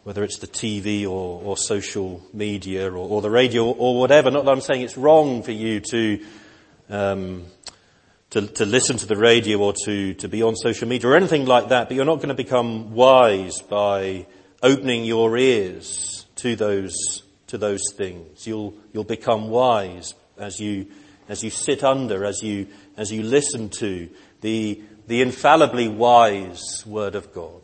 whether 0.03 0.23
it's 0.23 0.37
the 0.37 0.47
TV 0.47 1.03
or, 1.03 1.41
or 1.43 1.57
social 1.57 2.25
media 2.33 2.89
or, 2.89 2.95
or, 2.95 3.21
the 3.21 3.29
radio 3.29 3.65
or 3.69 3.99
whatever. 3.99 4.31
Not 4.31 4.45
that 4.45 4.51
I'm 4.51 4.61
saying 4.61 4.81
it's 4.81 4.95
wrong 4.95 5.43
for 5.43 5.51
you 5.51 5.81
to 5.81 6.25
um, 6.89 7.43
to, 8.29 8.41
to 8.47 8.65
listen 8.65 8.97
to 8.97 9.05
the 9.05 9.15
radio 9.15 9.59
or 9.59 9.73
to, 9.85 10.13
to 10.15 10.27
be 10.27 10.43
on 10.43 10.55
social 10.55 10.87
media 10.87 11.09
or 11.09 11.15
anything 11.15 11.45
like 11.45 11.69
that, 11.69 11.87
but 11.87 11.95
you're 11.95 12.05
not 12.05 12.17
going 12.17 12.29
to 12.29 12.35
become 12.35 12.93
wise 12.93 13.61
by 13.61 14.25
opening 14.61 15.05
your 15.05 15.37
ears 15.37 16.25
to 16.37 16.55
those, 16.55 17.23
to 17.47 17.57
those 17.57 17.81
things. 17.95 18.45
You'll, 18.45 18.73
you'll 18.91 19.05
become 19.05 19.49
wise 19.49 20.13
as 20.37 20.59
you, 20.59 20.87
as 21.29 21.43
you 21.43 21.49
sit 21.49 21.83
under, 21.83 22.25
as 22.25 22.41
you, 22.41 22.67
as 22.95 23.11
you 23.11 23.23
listen 23.23 23.69
to 23.69 24.09
the, 24.41 24.81
the 25.07 25.21
infallibly 25.21 25.87
wise 25.87 26.83
Word 26.85 27.15
of 27.15 27.33
God. 27.33 27.61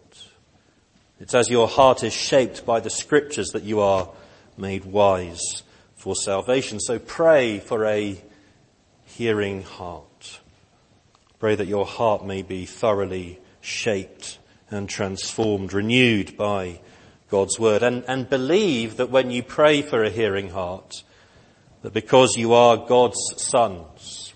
It's 1.19 1.35
as 1.35 1.49
your 1.49 1.67
heart 1.67 2.03
is 2.03 2.13
shaped 2.13 2.65
by 2.65 2.81
the 2.81 2.89
scriptures 2.89 3.49
that 3.49 3.63
you 3.63 3.79
are 3.79 4.09
made 4.57 4.83
wise 4.83 5.63
for 5.95 6.15
salvation. 6.15 6.79
So 6.81 6.99
pray 6.99 7.59
for 7.59 7.85
a 7.85 8.21
hearing 9.05 9.61
heart. 9.61 10.39
Pray 11.39 11.55
that 11.55 11.67
your 11.67 11.85
heart 11.85 12.25
may 12.25 12.41
be 12.41 12.65
thoroughly 12.65 13.39
shaped 13.61 14.37
and 14.69 14.89
transformed, 14.89 15.71
renewed 15.71 16.35
by 16.35 16.81
God's 17.29 17.57
word. 17.57 17.83
And, 17.83 18.03
and 18.07 18.29
believe 18.29 18.97
that 18.97 19.09
when 19.09 19.31
you 19.31 19.43
pray 19.43 19.81
for 19.81 20.03
a 20.03 20.09
hearing 20.09 20.49
heart, 20.49 21.03
that 21.83 21.93
because 21.93 22.35
you 22.37 22.53
are 22.53 22.77
God's 22.77 23.19
sons, 23.37 24.33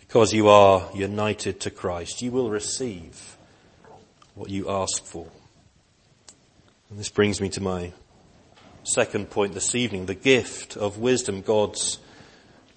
because 0.00 0.32
you 0.32 0.48
are 0.48 0.88
united 0.94 1.60
to 1.60 1.70
Christ, 1.70 2.22
you 2.22 2.32
will 2.32 2.50
receive 2.50 3.36
what 4.34 4.50
you 4.50 4.68
ask 4.70 5.04
for. 5.04 5.28
And 6.88 6.98
this 6.98 7.10
brings 7.10 7.40
me 7.40 7.50
to 7.50 7.60
my 7.60 7.92
second 8.82 9.28
point 9.28 9.52
this 9.52 9.74
evening, 9.74 10.06
the 10.06 10.14
gift 10.14 10.76
of 10.76 10.98
wisdom, 10.98 11.42
God's 11.42 11.98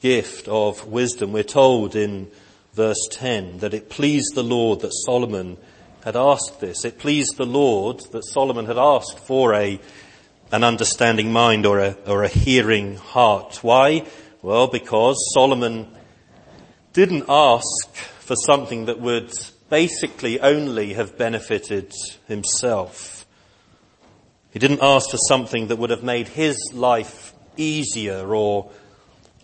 gift 0.02 0.50
of 0.50 0.88
wisdom. 0.88 1.32
We're 1.32 1.44
told 1.44 1.96
in 1.96 2.30
verse 2.74 3.08
10, 3.12 3.60
that 3.60 3.74
it 3.74 3.90
pleased 3.90 4.36
the 4.36 4.44
Lord 4.44 4.82
that 4.82 4.94
Solomon 5.06 5.58
had 6.04 6.18
asked 6.18 6.60
this. 6.60 6.84
It 6.84 7.00
pleased 7.00 7.38
the 7.38 7.46
Lord 7.46 8.02
that 8.12 8.26
Solomon 8.26 8.66
had 8.66 8.78
asked 8.78 9.20
for 9.20 9.54
a, 9.54 9.80
an 10.52 10.64
understanding 10.64 11.32
mind 11.32 11.66
or 11.66 11.80
a, 11.80 11.98
or 12.06 12.24
a 12.24 12.28
hearing 12.28 12.96
heart. 12.96 13.60
Why? 13.62 14.06
Well, 14.42 14.68
because 14.68 15.16
Solomon 15.34 15.88
didn't 16.94 17.26
ask 17.28 17.94
for 18.20 18.36
something 18.36 18.86
that 18.86 19.00
would 19.00 19.34
basically 19.70 20.40
only 20.40 20.94
have 20.94 21.18
benefited 21.18 21.92
himself. 22.28 23.26
He 24.52 24.60
didn't 24.60 24.82
ask 24.82 25.10
for 25.10 25.18
something 25.18 25.68
that 25.68 25.78
would 25.78 25.90
have 25.90 26.04
made 26.04 26.30
his 26.30 26.58
life 26.74 27.34
easier 27.58 28.34
or, 28.34 28.72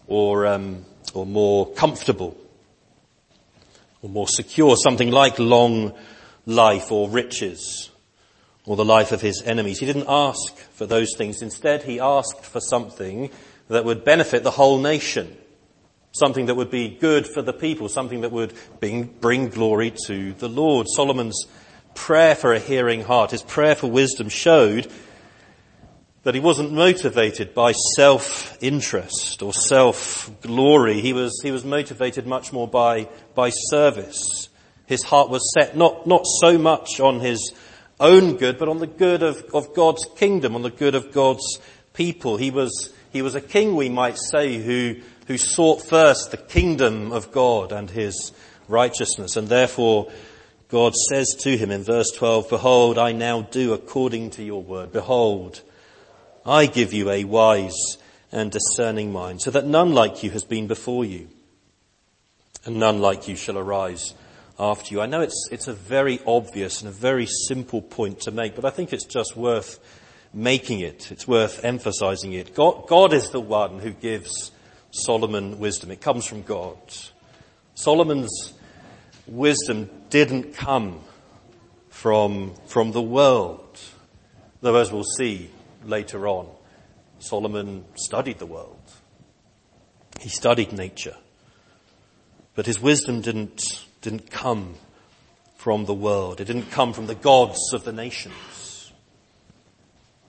or, 0.08 0.48
um, 0.48 0.86
or 1.14 1.26
more 1.26 1.72
comfortable 1.74 2.38
or 4.02 4.10
more 4.10 4.28
secure, 4.28 4.78
something 4.78 5.12
like 5.12 5.38
long 5.38 5.94
life 6.46 6.92
or 6.92 7.10
riches 7.10 7.90
or 8.66 8.76
the 8.76 8.86
life 8.86 9.12
of 9.12 9.22
his 9.22 9.42
enemies. 9.44 9.80
He 9.80 9.86
didn't 9.86 10.08
ask 10.08 10.56
for 10.72 10.86
those 10.86 11.16
things. 11.18 11.42
Instead, 11.42 11.84
he 11.84 12.00
asked 12.00 12.44
for 12.44 12.60
something 12.60 13.30
that 13.68 13.86
would 13.86 14.06
benefit 14.06 14.44
the 14.44 14.52
whole 14.52 14.80
nation. 14.80 15.38
Something 16.14 16.46
that 16.46 16.56
would 16.56 16.70
be 16.70 16.90
good 16.90 17.28
for 17.28 17.42
the 17.42 17.54
people, 17.54 17.90
something 17.90 18.22
that 18.22 18.32
would 18.32 18.54
bring, 18.80 19.06
bring 19.06 19.50
glory 19.50 19.94
to 20.06 20.34
the 20.34 20.48
Lord. 20.48 20.88
Solomon's 20.88 21.48
prayer 21.96 22.36
for 22.36 22.54
a 22.54 22.60
hearing 22.60 23.02
heart, 23.02 23.32
his 23.32 23.42
prayer 23.42 23.76
for 23.76 23.90
wisdom 23.90 24.30
showed 24.30 24.92
that 26.24 26.34
he 26.34 26.40
wasn't 26.40 26.72
motivated 26.72 27.54
by 27.54 27.74
self-interest 27.96 29.42
or 29.42 29.54
self-glory. 29.54 31.02
He 31.02 31.14
was, 31.14 31.38
he 31.44 31.52
was 31.52 31.66
motivated 31.66 32.26
much 32.26 32.54
more 32.54 32.68
by, 32.68 33.10
by 33.36 33.50
service. 33.50 34.50
His 34.86 35.04
heart 35.04 35.30
was 35.30 35.52
set 35.54 35.76
not, 35.76 36.08
not 36.08 36.26
so 36.26 36.58
much 36.58 37.00
on 37.00 37.20
his 37.20 37.54
own 38.04 38.36
good, 38.36 38.60
but 38.60 38.68
on 38.68 38.80
the 38.80 38.88
good 38.88 39.24
of, 39.24 39.44
of 39.54 39.74
God's 39.74 40.06
kingdom, 40.18 40.56
on 40.56 40.62
the 40.62 40.70
good 40.70 40.94
of 40.94 41.12
God's 41.12 41.60
people. 41.94 42.38
He 42.38 42.52
was, 42.52 42.94
he 43.12 43.22
was 43.22 43.34
a 43.34 43.42
king, 43.42 43.76
we 43.76 43.90
might 43.90 44.18
say, 44.18 44.58
who, 44.58 44.98
who 45.28 45.38
sought 45.38 45.82
first 45.82 46.30
the 46.30 46.38
kingdom 46.38 47.12
of 47.12 47.32
God 47.32 47.72
and 47.72 47.90
his 47.90 48.34
righteousness. 48.68 49.38
And 49.38 49.48
therefore, 49.48 50.12
God 50.68 50.94
says 50.96 51.34
to 51.40 51.58
him 51.58 51.72
in 51.72 51.84
verse 51.84 52.12
12, 52.12 52.50
Behold, 52.50 52.98
I 52.98 53.14
now 53.14 53.42
do 53.42 53.74
according 53.74 54.32
to 54.32 54.44
your 54.44 54.62
word. 54.62 54.92
Behold, 54.92 55.62
I 56.46 56.66
give 56.66 56.94
you 56.94 57.10
a 57.10 57.24
wise 57.24 57.98
and 58.32 58.52
discerning 58.52 59.14
mind, 59.14 59.42
so 59.42 59.52
that 59.52 59.66
none 59.66 59.94
like 59.94 60.24
you 60.24 60.32
has 60.32 60.44
been 60.44 60.68
before 60.68 61.06
you, 61.06 61.30
and 62.66 62.78
none 62.78 63.00
like 63.00 63.28
you 63.28 63.36
shall 63.36 63.58
arise 63.58 64.16
after 64.64 64.94
you. 64.94 65.02
I 65.02 65.06
know 65.06 65.22
it's, 65.22 65.48
it's 65.52 65.68
a 65.68 65.74
very 65.74 66.20
obvious 66.26 66.82
and 66.82 66.90
a 66.90 66.94
very 66.94 67.26
simple 67.26 67.82
point 67.82 68.22
to 68.22 68.32
make, 68.32 68.56
but 68.56 68.66
I 68.66 68.70
think 68.70 68.94
it's 68.94 69.06
just 69.06 69.36
worth 69.36 69.80
making 70.34 70.80
it. 70.80 71.12
It's 71.12 71.28
worth 71.28 71.64
emphasizing 71.66 72.34
it. 72.34 72.56
God, 72.56 72.88
God 72.88 73.14
is 73.14 73.30
the 73.30 73.42
one 73.42 73.80
who 73.80 73.92
gives 73.92 74.52
Solomon 74.92 75.60
wisdom. 75.60 75.92
It 75.92 76.02
comes 76.02 76.26
from 76.26 76.44
God. 76.44 76.78
Solomon's 77.76 78.54
wisdom 79.28 79.90
didn't 80.10 80.54
come 80.54 81.02
from, 81.90 82.54
from 82.68 82.92
the 82.92 83.02
world. 83.02 83.80
Though 84.62 84.76
as 84.76 84.92
we'll 84.92 85.04
see, 85.04 85.50
later 85.84 86.28
on, 86.28 86.48
Solomon 87.20 87.84
studied 87.96 88.40
the 88.40 88.46
world. 88.46 88.80
He 90.22 90.30
studied 90.30 90.72
nature. 90.72 91.18
But 92.56 92.66
his 92.66 92.80
wisdom 92.80 93.22
didn't, 93.22 93.86
didn't 94.04 94.30
come 94.30 94.76
from 95.56 95.86
the 95.86 95.94
world. 95.94 96.42
It 96.42 96.46
didn't 96.46 96.70
come 96.72 96.92
from 96.92 97.08
the 97.08 97.16
gods 97.16 97.72
of 97.72 97.86
the 97.86 97.94
nations. 97.94 98.92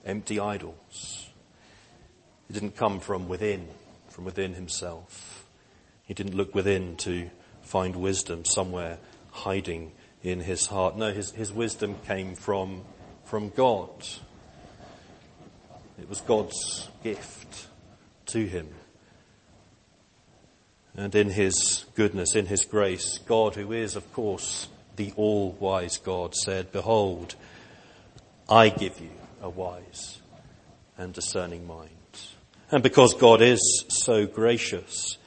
Empty 0.05 0.39
idols. 0.39 1.29
It 2.49 2.53
didn't 2.53 2.77
come 2.77 3.01
from 3.01 3.27
within, 3.27 3.67
from 4.07 4.23
within 4.23 4.53
himself. 4.53 5.45
He 6.05 6.13
didn't 6.13 6.35
look 6.35 6.55
within 6.55 6.95
to 6.97 7.29
find 7.63 7.97
wisdom 7.97 8.45
somewhere 8.45 8.97
hiding 9.31 9.91
in 10.23 10.39
his 10.39 10.67
heart. 10.67 10.95
No, 10.95 11.11
his, 11.11 11.31
his 11.31 11.51
wisdom 11.51 11.97
came 12.07 12.35
from, 12.35 12.81
from 13.25 13.49
God. 13.49 13.89
It 15.99 16.07
was 16.07 16.21
God's 16.21 16.87
gift 17.03 17.67
to 18.27 18.45
him. 18.45 18.69
And 20.97 21.13
in 21.13 21.29
his 21.29 21.85
goodness, 21.95 22.35
in 22.35 22.45
his 22.45 22.63
grace, 22.63 23.17
God, 23.19 23.55
who 23.55 23.71
is, 23.73 23.95
of 23.95 24.11
course, 24.13 24.69
the 24.95 25.11
all-wise 25.17 25.97
God, 25.97 26.33
said, 26.35 26.71
Behold, 26.71 27.35
I 28.47 28.69
give 28.69 28.99
you 29.01 29.11
a 29.41 29.49
wise 29.49 30.19
and 30.97 31.13
discerning 31.13 31.67
mind. 31.67 31.89
And 32.71 32.81
because 32.81 33.13
God 33.13 33.41
is 33.41 33.85
so 33.89 34.25
gracious, 34.25 35.17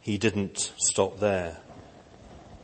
he 0.00 0.18
didn't 0.18 0.72
stop 0.76 1.18
there. 1.20 1.56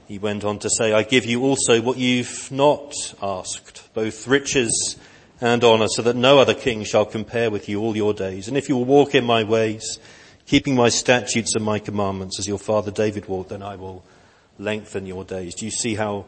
He 0.07 0.19
went 0.19 0.45
on 0.45 0.59
to 0.59 0.69
say, 0.69 0.93
I 0.93 1.03
give 1.03 1.25
you 1.25 1.43
also 1.43 1.81
what 1.81 1.97
you've 1.97 2.51
not 2.51 2.93
asked, 3.23 3.89
both 3.95 4.27
riches 4.29 4.97
and 5.41 5.65
honour, 5.65 5.89
so 5.89 6.03
that 6.03 6.17
no 6.17 6.39
other 6.39 6.53
king 6.53 6.85
shall 6.85 7.07
compare 7.07 7.51
with 7.51 7.69
you 7.69 7.81
all 7.81 7.97
your 7.97 8.13
days. 8.13 8.49
And 8.49 8.57
if 8.57 8.69
you 8.69 8.77
will 8.77 8.85
walk 8.85 9.15
in 9.15 9.25
my 9.25 9.45
ways, 9.45 9.99
keeping 10.51 10.75
my 10.75 10.89
statutes 10.89 11.55
and 11.55 11.65
my 11.65 11.79
commandments 11.79 12.41
as 12.41 12.49
your 12.49 12.59
father 12.59 12.91
David 12.91 13.29
walked, 13.29 13.51
then 13.51 13.63
I 13.63 13.77
will 13.77 14.03
lengthen 14.59 15.07
your 15.07 15.23
days. 15.23 15.55
Do 15.55 15.65
you 15.65 15.71
see 15.71 15.95
how, 15.95 16.25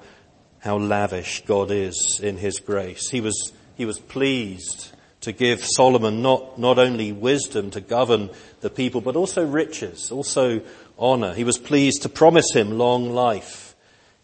how 0.61 0.77
lavish 0.77 1.45
God 1.45 1.73
is 1.73 2.21
in 2.23 2.37
his 2.37 2.61
grace? 2.61 3.11
He 3.11 3.21
was, 3.21 3.53
he 3.77 3.85
was 3.85 3.99
pleased 3.99 4.93
to 5.23 5.33
give 5.33 5.65
Solomon 5.65 6.23
not, 6.23 6.57
not 6.57 6.79
only 6.79 7.11
wisdom 7.11 7.73
to 7.73 7.81
govern 7.81 8.31
the 8.61 8.71
people, 8.71 9.01
but 9.01 9.17
also 9.17 9.45
riches, 9.45 10.13
also 10.13 10.61
honour. 11.01 11.35
He 11.35 11.43
was 11.43 11.59
pleased 11.59 12.03
to 12.03 12.09
promise 12.09 12.53
him 12.53 12.79
long 12.79 13.11
life 13.11 13.75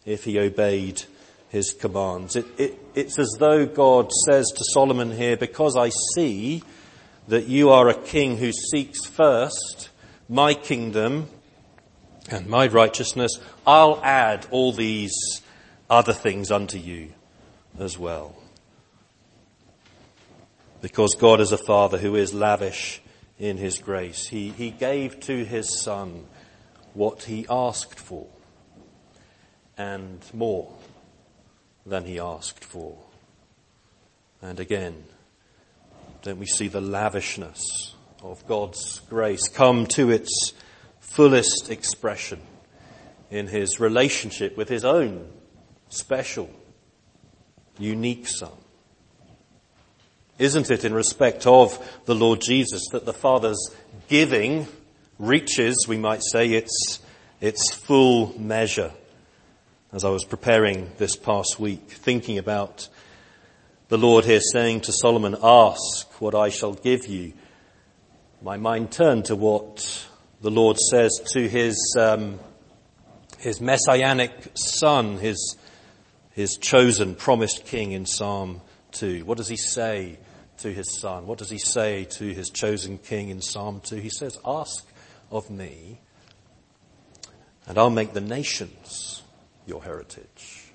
if 0.05 0.23
he 0.23 0.39
obeyed 0.39 1.03
his 1.49 1.73
commands. 1.73 2.37
It, 2.37 2.45
it, 2.57 2.79
it's 2.95 3.19
as 3.19 3.35
though 3.37 3.65
God 3.65 4.13
says 4.13 4.47
to 4.47 4.63
Solomon 4.71 5.11
here, 5.11 5.35
because 5.35 5.75
I 5.75 5.89
see 6.15 6.63
that 7.27 7.47
you 7.47 7.69
are 7.69 7.89
a 7.89 8.01
king 8.01 8.37
who 8.37 8.53
seeks 8.53 9.05
first 9.05 9.88
my 10.29 10.53
kingdom 10.53 11.27
and 12.29 12.47
my 12.47 12.67
righteousness, 12.67 13.39
I'll 13.65 13.99
add 14.03 14.45
all 14.51 14.71
these 14.71 15.41
other 15.89 16.13
things 16.13 16.51
unto 16.51 16.77
you 16.77 17.09
as 17.79 17.97
well. 17.97 18.35
Because 20.81 21.15
God 21.15 21.41
is 21.41 21.51
a 21.51 21.57
father 21.57 21.97
who 21.97 22.15
is 22.15 22.33
lavish 22.33 23.01
in 23.39 23.57
his 23.57 23.79
grace. 23.79 24.27
He, 24.27 24.49
he 24.49 24.69
gave 24.69 25.19
to 25.21 25.43
his 25.43 25.81
son 25.81 26.27
what 26.93 27.23
he 27.23 27.45
asked 27.49 27.99
for 27.99 28.27
and 29.77 30.21
more 30.33 30.71
than 31.85 32.05
he 32.05 32.19
asked 32.19 32.63
for. 32.63 32.95
And 34.41 34.59
again, 34.59 35.03
don't 36.21 36.37
we 36.37 36.45
see 36.45 36.67
the 36.67 36.81
lavishness 36.81 37.95
of 38.21 38.45
God's 38.47 38.99
grace 39.09 39.47
come 39.47 39.85
to 39.87 40.11
its 40.11 40.53
fullest 40.99 41.69
expression 41.69 42.41
in 43.31 43.47
his 43.47 43.79
relationship 43.79 44.57
with 44.57 44.69
his 44.69 44.83
own 44.83 45.29
special, 45.89 46.49
unique 47.77 48.27
Son? 48.27 48.51
Isn't 50.37 50.71
it 50.71 50.85
in 50.85 50.93
respect 50.93 51.45
of 51.45 52.01
the 52.05 52.15
Lord 52.15 52.41
Jesus 52.41 52.83
that 52.91 53.05
the 53.05 53.13
Father's 53.13 53.73
giving 54.07 54.67
reaches, 55.17 55.85
we 55.87 55.97
might 55.97 56.21
say, 56.23 56.53
its, 56.53 56.99
its 57.41 57.73
full 57.73 58.39
measure? 58.39 58.91
As 59.91 60.05
I 60.05 60.09
was 60.09 60.23
preparing 60.23 60.91
this 60.97 61.15
past 61.15 61.59
week, 61.59 61.89
thinking 61.89 62.37
about 62.37 62.87
the 63.89 63.97
Lord 63.97 64.23
here 64.23 64.39
saying 64.39 64.81
to 64.81 64.93
Solomon, 64.93 65.35
ask 65.41 66.21
what 66.21 66.35
I 66.35 66.49
shall 66.49 66.73
give 66.73 67.07
you. 67.07 67.33
My 68.41 68.55
mind 68.55 68.89
turned 68.93 69.25
to 69.25 69.35
what 69.35 70.07
the 70.39 70.49
Lord 70.49 70.77
says 70.77 71.19
to 71.33 71.49
his, 71.49 71.75
um, 71.99 72.39
his 73.37 73.59
messianic 73.59 74.31
son, 74.53 75.17
his, 75.17 75.57
his 76.31 76.55
chosen, 76.55 77.15
promised 77.15 77.65
king 77.65 77.91
in 77.91 78.05
Psalm 78.05 78.61
2. 78.93 79.25
What 79.25 79.37
does 79.37 79.49
he 79.49 79.57
say 79.57 80.19
to 80.59 80.71
his 80.71 81.01
son? 81.01 81.27
What 81.27 81.37
does 81.37 81.49
he 81.49 81.57
say 81.57 82.05
to 82.11 82.33
his 82.33 82.49
chosen 82.49 82.97
king 82.97 83.27
in 83.27 83.41
Psalm 83.41 83.81
2? 83.83 83.97
He 83.97 84.09
says, 84.09 84.39
Ask 84.45 84.87
of 85.29 85.49
me, 85.49 85.99
and 87.67 87.77
I'll 87.77 87.89
make 87.89 88.13
the 88.13 88.21
nations 88.21 89.21
your 89.65 89.83
heritage. 89.83 90.71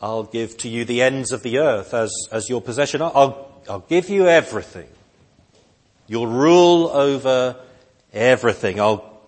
I'll 0.00 0.22
give 0.22 0.56
to 0.58 0.68
you 0.68 0.84
the 0.84 1.02
ends 1.02 1.32
of 1.32 1.42
the 1.42 1.58
earth 1.58 1.94
as, 1.94 2.12
as 2.30 2.48
your 2.48 2.60
possession. 2.60 3.02
I'll, 3.02 3.53
I'll 3.68 3.80
give 3.80 4.08
you 4.08 4.28
everything. 4.28 4.88
You'll 6.06 6.26
rule 6.26 6.88
over 6.88 7.56
everything. 8.12 8.80
I'll 8.80 9.20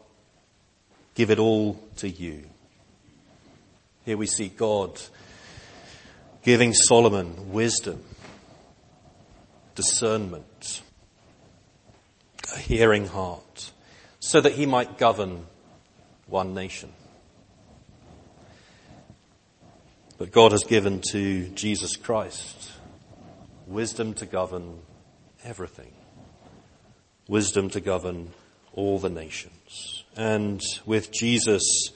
give 1.15 1.31
it 1.31 1.39
all 1.39 1.81
to 1.97 2.09
you. 2.09 2.45
Here 4.05 4.17
we 4.17 4.27
see 4.27 4.49
God 4.49 5.01
giving 6.43 6.75
Solomon 6.75 7.53
wisdom, 7.53 8.03
discernment, 9.75 10.83
a 12.55 12.59
hearing 12.59 13.07
heart, 13.07 13.73
so 14.21 14.41
that 14.41 14.53
he 14.53 14.67
might 14.67 14.99
govern 14.99 15.47
one 16.27 16.55
nation. 16.55 16.93
But 20.19 20.31
God 20.31 20.53
has 20.53 20.65
given 20.65 21.03
to 21.11 21.49
Jesus 21.49 21.97
Christ 21.97 22.76
wisdom 23.67 24.15
to 24.15 24.27
govern 24.27 24.81
everything, 25.45 25.93
wisdom 27.29 27.69
to 27.71 27.81
govern 27.81 28.31
all 28.73 28.99
the 28.99 29.11
nations. 29.11 30.05
And 30.17 30.63
with 30.85 31.13
Jesus 31.13 31.91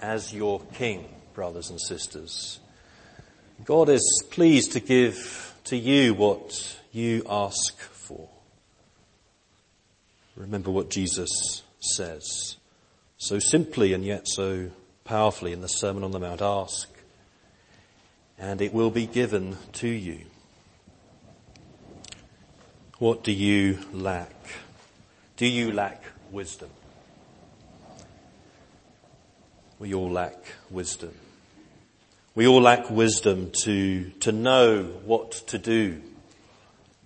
as 0.00 0.32
your 0.32 0.60
King, 0.74 1.08
brothers 1.34 1.70
and 1.70 1.80
sisters, 1.80 2.60
God 3.64 3.88
is 3.88 4.24
pleased 4.30 4.72
to 4.72 4.80
give 4.80 5.54
to 5.64 5.76
you 5.76 6.14
what 6.14 6.76
you 6.92 7.22
ask 7.28 7.78
for. 7.78 8.28
Remember 10.36 10.70
what 10.70 10.90
Jesus 10.90 11.62
says 11.80 12.56
so 13.18 13.38
simply 13.38 13.92
and 13.92 14.04
yet 14.04 14.26
so 14.26 14.70
powerfully 15.04 15.52
in 15.52 15.60
the 15.60 15.68
Sermon 15.68 16.02
on 16.02 16.10
the 16.10 16.18
Mount. 16.18 16.42
Ask 16.42 16.88
and 18.38 18.60
it 18.60 18.74
will 18.74 18.90
be 18.90 19.06
given 19.06 19.56
to 19.72 19.88
you. 19.88 20.18
What 23.02 23.24
do 23.24 23.32
you 23.32 23.80
lack? 23.92 24.32
Do 25.36 25.44
you 25.44 25.72
lack 25.72 26.04
wisdom? 26.30 26.70
We 29.80 29.92
all 29.92 30.08
lack 30.08 30.36
wisdom. 30.70 31.12
We 32.36 32.46
all 32.46 32.60
lack 32.60 32.90
wisdom 32.90 33.50
to, 33.64 34.08
to 34.20 34.30
know 34.30 34.84
what 35.04 35.32
to 35.48 35.58
do 35.58 36.00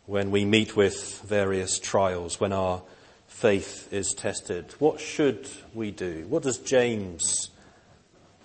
when 0.04 0.30
we 0.30 0.44
meet 0.44 0.76
with 0.76 1.22
various 1.22 1.78
trials, 1.78 2.38
when 2.38 2.52
our 2.52 2.82
faith 3.26 3.90
is 3.90 4.12
tested. 4.14 4.74
What 4.78 5.00
should 5.00 5.48
we 5.72 5.92
do? 5.92 6.26
What 6.28 6.42
does 6.42 6.59
James 6.59 7.48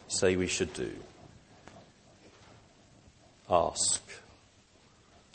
say 0.07 0.37
we 0.37 0.47
should 0.47 0.73
do? 0.73 0.93
Ask. 3.49 4.01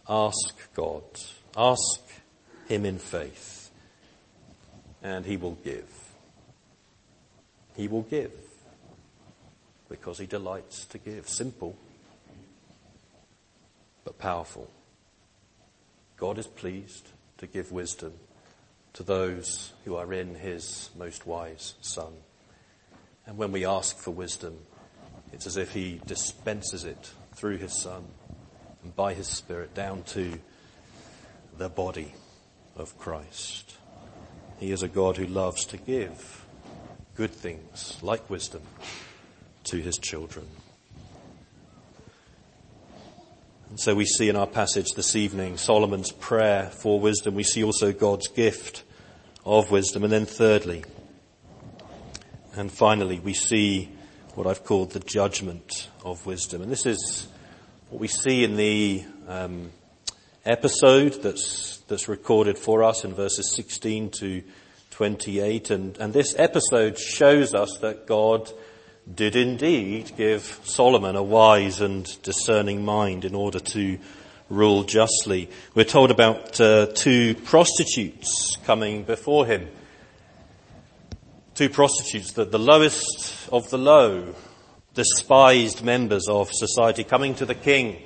Ask 0.08 0.54
God. 0.72 1.02
Ask 1.54 2.05
Him 2.68 2.84
in 2.84 2.98
faith. 2.98 3.70
And 5.02 5.24
He 5.24 5.36
will 5.36 5.58
give. 5.64 5.88
He 7.76 7.88
will 7.88 8.02
give 8.02 8.32
because 9.88 10.18
he 10.18 10.26
delights 10.26 10.84
to 10.86 10.98
give. 10.98 11.28
Simple, 11.28 11.76
but 14.04 14.18
powerful. 14.18 14.70
God 16.16 16.38
is 16.38 16.46
pleased 16.46 17.08
to 17.38 17.46
give 17.46 17.70
wisdom 17.70 18.14
to 18.94 19.02
those 19.02 19.72
who 19.84 19.96
are 19.96 20.12
in 20.12 20.34
his 20.36 20.90
most 20.96 21.26
wise 21.26 21.74
Son. 21.82 22.12
And 23.26 23.36
when 23.36 23.52
we 23.52 23.66
ask 23.66 23.98
for 23.98 24.10
wisdom, 24.10 24.56
it's 25.32 25.46
as 25.46 25.56
if 25.56 25.72
he 25.72 26.00
dispenses 26.06 26.84
it 26.84 27.10
through 27.34 27.58
his 27.58 27.78
Son 27.78 28.04
and 28.82 28.96
by 28.96 29.12
his 29.12 29.26
Spirit 29.26 29.74
down 29.74 30.02
to 30.04 30.38
the 31.58 31.68
body 31.68 32.14
of 32.76 32.98
Christ. 32.98 33.74
He 34.58 34.70
is 34.70 34.82
a 34.82 34.88
God 34.88 35.16
who 35.16 35.26
loves 35.26 35.64
to 35.66 35.76
give 35.76 36.44
good 37.14 37.30
things 37.30 37.98
like 38.02 38.28
wisdom 38.28 38.62
to 39.64 39.78
his 39.78 39.98
children. 39.98 40.46
And 43.70 43.80
so 43.80 43.94
we 43.94 44.04
see 44.04 44.28
in 44.28 44.36
our 44.36 44.46
passage 44.46 44.92
this 44.94 45.16
evening 45.16 45.56
Solomon's 45.56 46.12
prayer 46.12 46.70
for 46.70 47.00
wisdom. 47.00 47.34
We 47.34 47.42
see 47.42 47.64
also 47.64 47.92
God's 47.92 48.28
gift 48.28 48.84
of 49.44 49.70
wisdom. 49.70 50.04
And 50.04 50.12
then 50.12 50.24
thirdly, 50.24 50.84
and 52.54 52.72
finally, 52.72 53.18
we 53.18 53.34
see 53.34 53.90
what 54.34 54.46
I've 54.46 54.64
called 54.64 54.92
the 54.92 55.00
judgment 55.00 55.88
of 56.04 56.24
wisdom. 56.24 56.62
And 56.62 56.72
this 56.72 56.86
is 56.86 57.28
what 57.90 58.00
we 58.00 58.08
see 58.08 58.44
in 58.44 58.56
the 58.56 59.04
um, 59.28 59.70
episode 60.46 61.22
that's, 61.22 61.78
that's 61.88 62.08
recorded 62.08 62.56
for 62.56 62.84
us 62.84 63.04
in 63.04 63.12
verses 63.14 63.54
16 63.54 64.10
to 64.20 64.42
28. 64.90 65.70
And, 65.70 65.96
and 65.98 66.12
this 66.12 66.34
episode 66.38 66.98
shows 66.98 67.52
us 67.54 67.78
that 67.82 68.06
God 68.06 68.50
did 69.12 69.36
indeed 69.36 70.12
give 70.16 70.60
Solomon 70.64 71.16
a 71.16 71.22
wise 71.22 71.80
and 71.80 72.22
discerning 72.22 72.84
mind 72.84 73.24
in 73.24 73.34
order 73.34 73.58
to 73.58 73.98
rule 74.48 74.84
justly. 74.84 75.50
We're 75.74 75.84
told 75.84 76.10
about 76.10 76.60
uh, 76.60 76.86
two 76.94 77.34
prostitutes 77.34 78.56
coming 78.64 79.02
before 79.02 79.46
him. 79.46 79.68
Two 81.54 81.68
prostitutes, 81.68 82.32
the, 82.32 82.44
the 82.44 82.58
lowest 82.58 83.48
of 83.50 83.68
the 83.70 83.78
low, 83.78 84.34
despised 84.94 85.82
members 85.82 86.28
of 86.28 86.50
society 86.52 87.02
coming 87.02 87.34
to 87.36 87.46
the 87.46 87.54
king, 87.54 88.02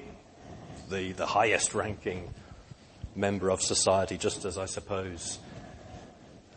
the, 0.90 1.12
the 1.12 1.26
highest 1.26 1.72
ranking 1.74 2.28
member 3.14 3.48
of 3.48 3.62
society, 3.62 4.18
just 4.18 4.44
as 4.44 4.58
I 4.58 4.66
suppose 4.66 5.38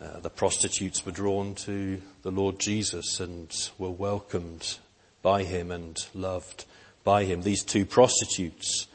uh, 0.02 0.18
the 0.20 0.30
prostitutes 0.30 1.06
were 1.06 1.12
drawn 1.12 1.54
to 1.54 2.02
the 2.22 2.32
Lord 2.32 2.58
Jesus 2.58 3.20
and 3.20 3.70
were 3.78 3.90
welcomed 3.90 4.78
by 5.22 5.44
him 5.44 5.70
and 5.70 5.96
loved 6.14 6.64
by 7.04 7.24
him. 7.24 7.42
These 7.42 7.62
two 7.62 7.86
prostitutes 7.86 8.88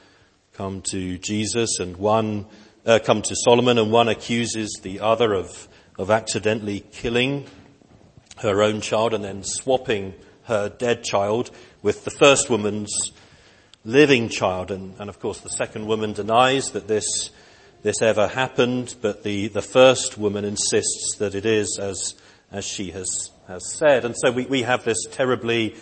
come 0.53 0.81
to 0.91 1.17
Jesus 1.17 1.79
and 1.79 1.95
one 1.95 2.45
uh, 2.85 2.99
come 3.03 3.21
to 3.21 3.35
Solomon 3.35 3.77
and 3.77 3.91
one 3.91 4.09
accuses 4.09 4.79
the 4.83 4.99
other 4.99 5.33
of 5.33 5.69
of 5.97 6.11
accidentally 6.11 6.81
killing 6.91 7.45
her 8.37 8.61
own 8.61 8.81
child 8.81 9.13
and 9.13 9.23
then 9.23 9.43
swapping 9.43 10.13
her 10.43 10.69
dead 10.69 11.03
child 11.03 11.51
with 11.81 12.03
the 12.03 12.11
first 12.11 12.49
woman's 12.49 13.11
living 13.83 14.29
child. 14.29 14.71
And, 14.71 14.95
and 14.99 15.09
of 15.09 15.19
course 15.19 15.39
the 15.39 15.49
second 15.49 15.87
woman 15.87 16.13
denies 16.13 16.71
that 16.71 16.87
this 16.87 17.31
this 17.81 18.01
ever 18.01 18.27
happened, 18.27 18.95
but 19.01 19.23
the, 19.23 19.47
the 19.47 19.61
first 19.61 20.17
woman 20.17 20.43
insists 20.43 21.15
that 21.19 21.33
it 21.33 21.45
is 21.45 21.79
as, 21.81 22.15
as 22.51 22.65
she 22.65 22.91
has, 22.91 23.31
has 23.47 23.73
said. 23.75 24.03
And 24.03 24.15
so 24.17 24.31
we, 24.31 24.45
we 24.45 24.63
have 24.63 24.83
this 24.83 25.05
terribly 25.11 25.75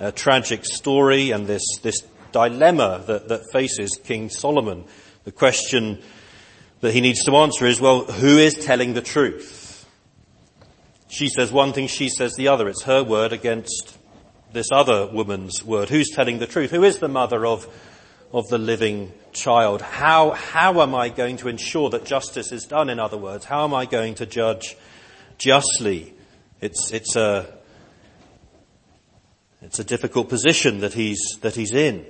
uh, 0.00 0.12
tragic 0.12 0.64
story 0.64 1.30
and 1.30 1.46
this, 1.46 1.62
this 1.82 2.00
dilemma 2.32 3.04
that, 3.06 3.28
that 3.28 3.52
faces 3.52 4.00
King 4.02 4.30
Solomon. 4.30 4.84
The 5.24 5.32
question 5.32 6.00
that 6.80 6.94
he 6.94 7.02
needs 7.02 7.24
to 7.26 7.36
answer 7.36 7.66
is, 7.66 7.80
well, 7.80 8.04
who 8.04 8.38
is 8.38 8.54
telling 8.54 8.94
the 8.94 9.02
truth? 9.02 9.86
She 11.08 11.28
says 11.28 11.52
one 11.52 11.74
thing, 11.74 11.86
she 11.86 12.08
says 12.08 12.32
the 12.34 12.48
other. 12.48 12.66
It's 12.66 12.84
her 12.84 13.04
word 13.04 13.34
against 13.34 13.98
this 14.52 14.68
other 14.72 15.06
woman's 15.06 15.64
word. 15.64 15.88
Who's 15.88 16.10
telling 16.10 16.38
the 16.38 16.46
truth? 16.46 16.70
Who 16.70 16.84
is 16.84 16.98
the 16.98 17.08
mother 17.08 17.46
of, 17.46 17.66
of 18.32 18.48
the 18.48 18.58
living 18.58 19.12
child? 19.32 19.82
How, 19.82 20.30
how 20.30 20.82
am 20.82 20.94
I 20.94 21.08
going 21.08 21.38
to 21.38 21.48
ensure 21.48 21.90
that 21.90 22.04
justice 22.04 22.52
is 22.52 22.64
done, 22.64 22.90
in 22.90 22.98
other 22.98 23.16
words? 23.16 23.44
How 23.44 23.64
am 23.64 23.74
I 23.74 23.86
going 23.86 24.14
to 24.16 24.26
judge 24.26 24.76
justly? 25.38 26.14
It's, 26.60 26.92
it's 26.92 27.16
a, 27.16 27.52
it's 29.60 29.78
a 29.78 29.84
difficult 29.84 30.28
position 30.28 30.80
that 30.80 30.94
he's, 30.94 31.38
that 31.40 31.54
he's 31.54 31.72
in, 31.72 32.04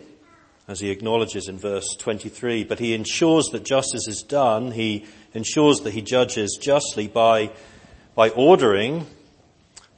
as 0.68 0.80
he 0.80 0.90
acknowledges 0.90 1.48
in 1.48 1.58
verse 1.58 1.96
23. 1.96 2.64
But 2.64 2.78
he 2.78 2.94
ensures 2.94 3.46
that 3.48 3.64
justice 3.64 4.08
is 4.08 4.22
done. 4.22 4.72
He 4.72 5.06
ensures 5.34 5.80
that 5.80 5.92
he 5.92 6.02
judges 6.02 6.58
justly 6.60 7.08
by, 7.08 7.50
by 8.14 8.30
ordering 8.30 9.06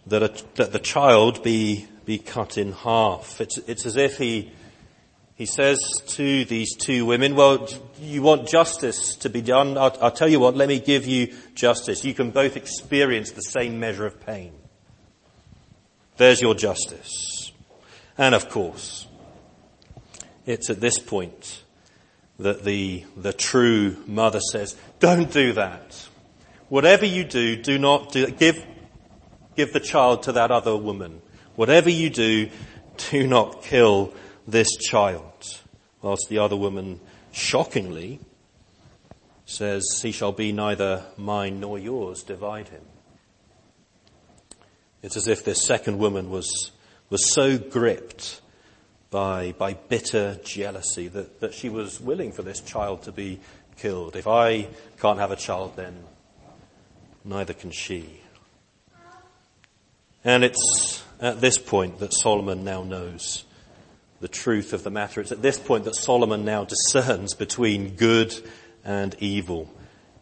that, 0.06 0.22
a, 0.22 0.44
that 0.56 0.72
the 0.72 0.78
child 0.78 1.42
be 1.42 1.86
be 2.04 2.18
cut 2.18 2.58
in 2.58 2.72
half. 2.72 3.40
It's, 3.40 3.58
it's 3.58 3.86
as 3.86 3.96
if 3.96 4.18
he, 4.18 4.52
he 5.34 5.46
says 5.46 5.78
to 6.08 6.44
these 6.44 6.76
two 6.76 7.06
women, 7.06 7.34
well, 7.34 7.68
you 8.00 8.22
want 8.22 8.48
justice 8.48 9.16
to 9.16 9.28
be 9.28 9.42
done? 9.42 9.76
I'll, 9.78 9.96
I'll 10.00 10.10
tell 10.10 10.28
you 10.28 10.40
what, 10.40 10.56
let 10.56 10.68
me 10.68 10.80
give 10.80 11.06
you 11.06 11.34
justice. 11.54 12.04
You 12.04 12.14
can 12.14 12.30
both 12.30 12.56
experience 12.56 13.32
the 13.32 13.42
same 13.42 13.80
measure 13.80 14.06
of 14.06 14.24
pain. 14.24 14.52
There's 16.16 16.40
your 16.40 16.54
justice. 16.54 17.52
And 18.16 18.34
of 18.34 18.48
course, 18.48 19.06
it's 20.46 20.70
at 20.70 20.80
this 20.80 20.98
point 20.98 21.62
that 22.38 22.64
the, 22.64 23.04
the 23.16 23.32
true 23.32 23.96
mother 24.06 24.40
says, 24.40 24.76
don't 25.00 25.32
do 25.32 25.52
that. 25.54 26.08
Whatever 26.68 27.06
you 27.06 27.24
do, 27.24 27.56
do 27.56 27.78
not 27.78 28.12
do, 28.12 28.26
give, 28.28 28.64
give 29.56 29.72
the 29.72 29.80
child 29.80 30.24
to 30.24 30.32
that 30.32 30.50
other 30.50 30.76
woman. 30.76 31.22
Whatever 31.56 31.90
you 31.90 32.10
do, 32.10 32.50
do 33.10 33.26
not 33.26 33.62
kill 33.62 34.12
this 34.46 34.76
child. 34.76 35.60
Whilst 36.02 36.28
the 36.28 36.38
other 36.38 36.56
woman 36.56 37.00
shockingly 37.32 38.20
says, 39.46 40.00
he 40.02 40.12
shall 40.12 40.32
be 40.32 40.52
neither 40.52 41.04
mine 41.16 41.60
nor 41.60 41.78
yours, 41.78 42.22
divide 42.22 42.68
him. 42.68 42.82
It's 45.02 45.16
as 45.16 45.28
if 45.28 45.44
this 45.44 45.64
second 45.64 45.98
woman 45.98 46.30
was, 46.30 46.72
was 47.10 47.32
so 47.32 47.58
gripped 47.58 48.40
by, 49.10 49.54
by 49.58 49.74
bitter 49.74 50.40
jealousy 50.42 51.08
that, 51.08 51.40
that 51.40 51.54
she 51.54 51.68
was 51.68 52.00
willing 52.00 52.32
for 52.32 52.42
this 52.42 52.60
child 52.60 53.02
to 53.02 53.12
be 53.12 53.38
killed. 53.76 54.16
If 54.16 54.26
I 54.26 54.66
can't 54.98 55.18
have 55.18 55.30
a 55.30 55.36
child, 55.36 55.76
then 55.76 56.04
neither 57.24 57.52
can 57.52 57.70
she. 57.70 58.20
And 60.24 60.42
it's 60.42 61.04
at 61.24 61.40
this 61.40 61.56
point 61.56 62.00
that 62.00 62.12
Solomon 62.12 62.64
now 62.64 62.82
knows 62.82 63.44
the 64.20 64.28
truth 64.28 64.74
of 64.74 64.84
the 64.84 64.90
matter. 64.90 65.22
It's 65.22 65.32
at 65.32 65.40
this 65.40 65.58
point 65.58 65.84
that 65.84 65.94
Solomon 65.94 66.44
now 66.44 66.64
discerns 66.64 67.32
between 67.32 67.96
good 67.96 68.34
and 68.84 69.16
evil. 69.20 69.72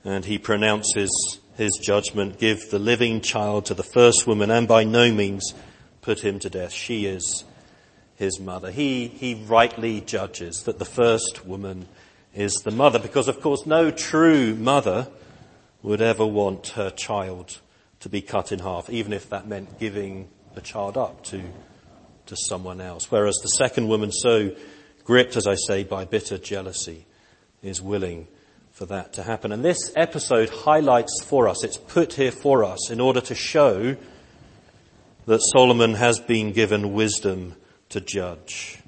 And 0.05 0.25
he 0.25 0.39
pronounces 0.39 1.41
his 1.57 1.73
judgment, 1.83 2.39
give 2.39 2.71
the 2.71 2.79
living 2.79 3.21
child 3.21 3.67
to 3.67 3.75
the 3.75 3.83
first 3.83 4.29
woman 4.29 4.53
and 4.53 4.69
by 4.69 4.85
no 4.85 5.13
means 5.13 5.55
put 6.03 6.21
him 6.21 6.39
to 6.39 6.49
death. 6.49 6.73
She 6.73 7.07
is 7.07 7.45
his 8.15 8.39
mother. 8.39 8.71
He, 8.71 9.09
he 9.09 9.35
rightly 9.35 10.03
judges 10.03 10.63
that 10.67 10.79
the 10.79 10.85
first 10.85 11.45
woman 11.45 11.89
is 12.33 12.55
the 12.65 12.71
mother 12.71 13.01
because 13.01 13.27
of 13.27 13.41
course 13.41 13.67
no 13.67 13.91
true 13.91 14.55
mother 14.55 15.09
would 15.83 16.01
ever 16.01 16.25
want 16.25 16.69
her 16.69 16.91
child 16.91 17.59
to 17.99 18.09
be 18.09 18.23
cut 18.23 18.53
in 18.53 18.61
half, 18.61 18.89
even 18.89 19.13
if 19.13 19.29
that 19.31 19.49
meant 19.49 19.81
giving 19.81 20.29
the 20.55 20.61
child 20.61 20.97
up 20.97 21.25
to, 21.25 21.43
to 22.27 22.37
someone 22.37 22.81
else. 22.81 23.11
Whereas 23.11 23.37
the 23.43 23.49
second 23.49 23.89
woman, 23.89 24.13
so 24.13 24.55
gripped, 25.05 25.37
as 25.37 25.47
I 25.47 25.55
say, 25.55 25.85
by 25.85 26.05
bitter 26.05 26.39
jealousy, 26.39 27.07
is 27.63 27.81
willing 27.81 28.27
for 28.73 28.87
that 28.87 29.13
to 29.15 29.23
happen. 29.23 29.53
And 29.53 29.65
this 29.65 29.93
episode 29.97 30.49
highlights 30.49 31.23
for 31.23 31.49
us, 31.49 31.65
it's 31.65 31.77
put 31.77 32.15
here 32.15 32.33
for 32.33 32.65
us 32.65 32.91
in 32.91 33.01
order 33.01 33.21
to 33.23 33.35
show 33.35 33.97
that 35.27 35.41
Solomon 35.53 35.95
has 35.95 36.19
been 36.19 36.53
given 36.53 36.93
wisdom 36.93 37.55
to 37.91 38.01
judge. 38.01 38.79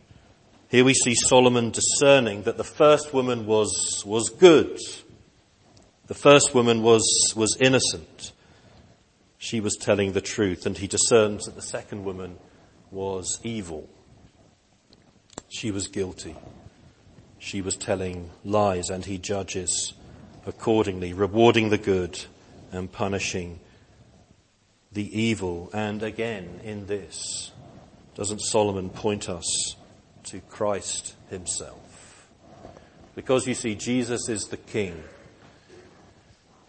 Here 0.68 0.84
we 0.84 0.94
see 0.94 1.14
Solomon 1.14 1.70
discerning 1.70 2.42
that 2.42 2.56
the 2.56 2.64
first 2.64 3.14
woman 3.14 3.46
was, 3.46 4.02
was 4.04 4.30
good. 4.30 4.78
The 6.08 6.14
first 6.14 6.54
woman 6.54 6.82
was, 6.82 7.32
was 7.36 7.56
innocent 7.60 8.13
she 9.44 9.60
was 9.60 9.76
telling 9.76 10.12
the 10.12 10.22
truth, 10.22 10.64
and 10.64 10.78
he 10.78 10.86
discerns 10.86 11.44
that 11.44 11.54
the 11.54 11.60
second 11.60 12.02
woman 12.02 12.38
was 12.90 13.38
evil. 13.42 13.86
She 15.50 15.70
was 15.70 15.86
guilty. 15.86 16.34
She 17.38 17.60
was 17.60 17.76
telling 17.76 18.30
lies, 18.42 18.88
and 18.88 19.04
he 19.04 19.18
judges 19.18 19.92
accordingly, 20.46 21.12
rewarding 21.12 21.68
the 21.68 21.76
good 21.76 22.24
and 22.72 22.90
punishing 22.90 23.60
the 24.90 25.20
evil. 25.20 25.68
And 25.74 26.02
again, 26.02 26.60
in 26.64 26.86
this, 26.86 27.52
doesn't 28.14 28.40
Solomon 28.40 28.88
point 28.88 29.28
us 29.28 29.76
to 30.22 30.40
Christ 30.40 31.16
himself? 31.28 32.30
Because 33.14 33.46
you 33.46 33.54
see, 33.54 33.74
Jesus 33.74 34.26
is 34.30 34.48
the 34.48 34.56
King 34.56 35.04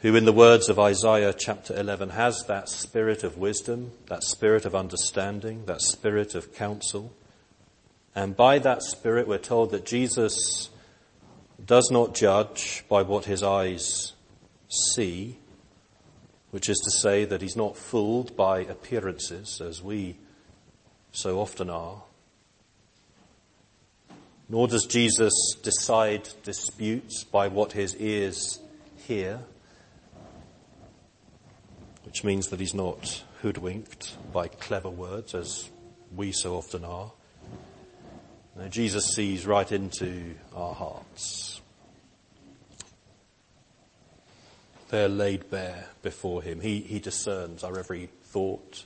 who, 0.05 0.15
in 0.15 0.25
the 0.25 0.31
words 0.31 0.69
of 0.69 0.77
Isaiah 0.77 1.33
chapter 1.33 1.75
11, 1.75 2.09
has 2.09 2.43
that 2.47 2.69
spirit 2.69 3.23
of 3.23 3.39
wisdom, 3.39 3.91
that 4.05 4.21
spirit 4.21 4.63
of 4.63 4.75
understanding, 4.75 5.65
that 5.65 5.81
spirit 5.81 6.35
of 6.35 6.53
counsel. 6.53 7.11
And 8.13 8.37
by 8.37 8.59
that 8.59 8.83
spirit, 8.83 9.27
we're 9.27 9.39
told 9.39 9.71
that 9.71 9.83
Jesus 9.83 10.69
does 11.65 11.89
not 11.89 12.13
judge 12.13 12.85
by 12.87 13.01
what 13.01 13.25
his 13.25 13.41
eyes 13.41 14.13
see, 14.69 15.39
which 16.51 16.69
is 16.69 16.77
to 16.77 16.91
say 16.91 17.25
that 17.25 17.41
he's 17.41 17.55
not 17.55 17.75
fooled 17.75 18.35
by 18.35 18.59
appearances 18.59 19.59
as 19.59 19.81
we 19.81 20.17
so 21.13 21.39
often 21.39 21.71
are. 21.71 22.03
Nor 24.49 24.67
does 24.67 24.85
Jesus 24.85 25.33
decide 25.63 26.29
disputes 26.43 27.23
by 27.23 27.47
what 27.47 27.71
his 27.71 27.95
ears 27.95 28.59
hear 28.97 29.39
which 32.15 32.23
means 32.23 32.47
that 32.47 32.61
he's 32.61 32.73
not 32.73 33.25
hoodwinked 33.41 34.15
by 34.31 34.47
clever 34.47 34.89
words 34.89 35.35
as 35.35 35.69
we 36.15 36.31
so 36.31 36.55
often 36.55 36.85
are. 36.85 37.11
Now, 38.55 38.69
Jesus 38.69 39.13
sees 39.13 39.45
right 39.45 39.69
into 39.69 40.35
our 40.55 40.73
hearts. 40.73 41.59
They're 44.87 45.09
laid 45.09 45.49
bare 45.49 45.89
before 46.03 46.41
him. 46.41 46.61
He, 46.61 46.79
he 46.79 46.99
discerns 46.99 47.65
our 47.65 47.77
every 47.77 48.07
thought, 48.23 48.85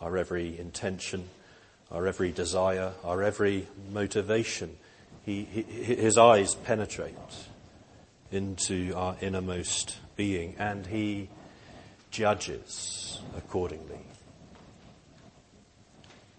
our 0.00 0.16
every 0.16 0.58
intention, 0.58 1.28
our 1.90 2.06
every 2.06 2.32
desire, 2.32 2.92
our 3.04 3.22
every 3.22 3.68
motivation. 3.92 4.74
He, 5.26 5.44
he, 5.44 5.62
his 5.64 6.16
eyes 6.16 6.54
penetrate 6.54 7.14
into 8.32 8.94
our 8.94 9.16
innermost 9.20 9.98
being 10.16 10.54
and 10.58 10.86
he 10.86 11.28
judges 12.14 13.20
accordingly. 13.36 13.98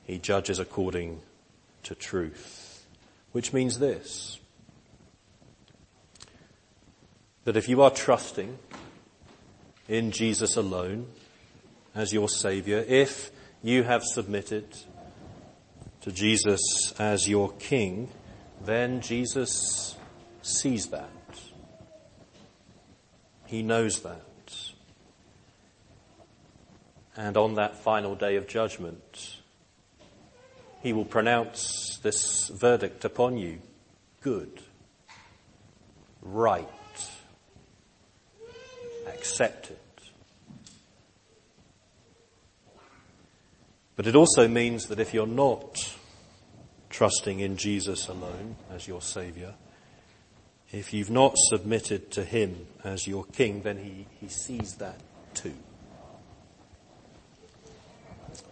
He 0.08 0.20
judges 0.20 0.58
according 0.58 1.22
to 1.84 1.94
truth, 1.96 2.88
which 3.34 3.52
means 3.52 3.78
this 3.78 4.40
that 7.44 7.58
if 7.58 7.70
you 7.70 7.84
are 7.84 7.92
trusting 7.92 8.58
in 9.88 10.10
Jesus 10.12 10.56
alone 10.56 11.06
as 11.94 12.12
your 12.12 12.28
Savior, 12.28 12.84
if 12.88 13.30
you 13.62 13.84
have 13.84 14.02
submitted 14.04 14.66
to 16.02 16.12
Jesus 16.12 16.94
as 16.98 17.28
your 17.28 17.52
King, 17.60 18.10
then 18.64 19.02
Jesus 19.02 19.96
sees 20.42 20.88
that. 20.88 21.10
He 23.46 23.62
knows 23.62 24.00
that. 24.00 24.35
And 27.18 27.38
on 27.38 27.56
that 27.56 27.78
final 27.78 28.16
day 28.16 28.36
of 28.36 28.48
judgment, 28.48 29.38
he 30.82 30.92
will 30.94 31.06
pronounce 31.06 32.00
this 32.04 32.50
verdict 32.50 33.06
upon 33.06 33.38
you 33.38 33.62
good, 34.22 34.62
right, 36.22 36.68
accepted. 39.08 39.78
But 43.96 44.08
it 44.08 44.16
also 44.16 44.48
means 44.48 44.88
that 44.88 45.00
if 45.00 45.14
you're 45.14 45.26
not 45.26 45.96
trusting 46.90 47.40
in 47.40 47.56
Jesus 47.56 48.08
alone 48.08 48.58
as 48.70 48.88
your 48.88 49.02
Saviour, 49.02 49.54
if 50.72 50.94
you've 50.94 51.12
not 51.12 51.36
submitted 51.38 52.12
to 52.12 52.24
Him 52.26 52.68
as 52.84 53.08
your 53.08 53.24
King, 53.26 53.62
then 53.62 53.78
He, 53.78 54.06
he 54.20 54.28
sees 54.28 54.76
that 54.76 55.00
too. 55.34 55.54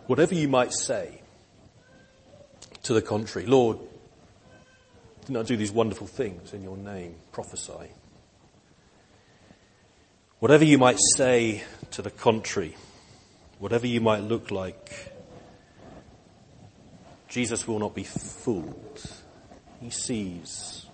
Whatever 0.07 0.35
you 0.35 0.49
might 0.49 0.73
say 0.73 1.21
to 2.83 2.93
the 2.93 3.01
contrary, 3.01 3.47
Lord, 3.47 3.77
didn't 5.21 5.37
I 5.37 5.43
do 5.43 5.55
these 5.55 5.71
wonderful 5.71 6.07
things 6.07 6.53
in 6.53 6.61
your 6.61 6.75
name? 6.75 7.15
Prophesy. 7.31 7.91
Whatever 10.39 10.65
you 10.65 10.77
might 10.77 10.99
say 11.15 11.63
to 11.91 12.01
the 12.01 12.11
contrary, 12.11 12.75
whatever 13.59 13.87
you 13.87 14.01
might 14.01 14.23
look 14.23 14.51
like, 14.51 15.13
Jesus 17.29 17.65
will 17.65 17.79
not 17.79 17.95
be 17.95 18.03
fooled. 18.03 19.01
He 19.79 19.89
sees 19.89 20.85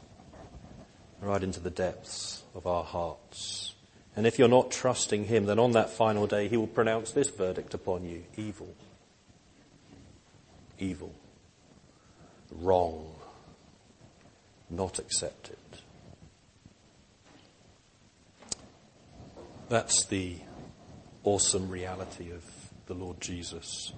right 1.20 1.41
into 1.41 1.60
the 1.60 1.72
depths 1.72 2.43
of 2.53 2.68
our 2.68 2.84
hearts. 2.84 3.74
And 4.16 4.28
if 4.28 4.38
you're 4.38 4.47
not 4.47 4.70
trusting 4.70 5.26
Him, 5.26 5.47
then 5.47 5.57
on 5.57 5.72
that 5.72 5.89
final 5.89 6.28
day, 6.28 6.47
He 6.47 6.57
will 6.57 6.68
pronounce 6.68 7.12
this 7.12 7.30
verdict 7.30 7.74
upon 7.74 8.05
you 8.05 8.24
evil. 8.38 8.76
Evil. 10.80 11.13
Wrong. 12.51 13.13
Not 14.69 14.97
accepted. 14.97 15.57
That's 19.67 20.05
the 20.05 20.38
awesome 21.23 21.69
reality 21.69 22.32
of 22.32 22.43
the 22.88 22.95
Lord 22.95 23.21
Jesus 23.21 23.93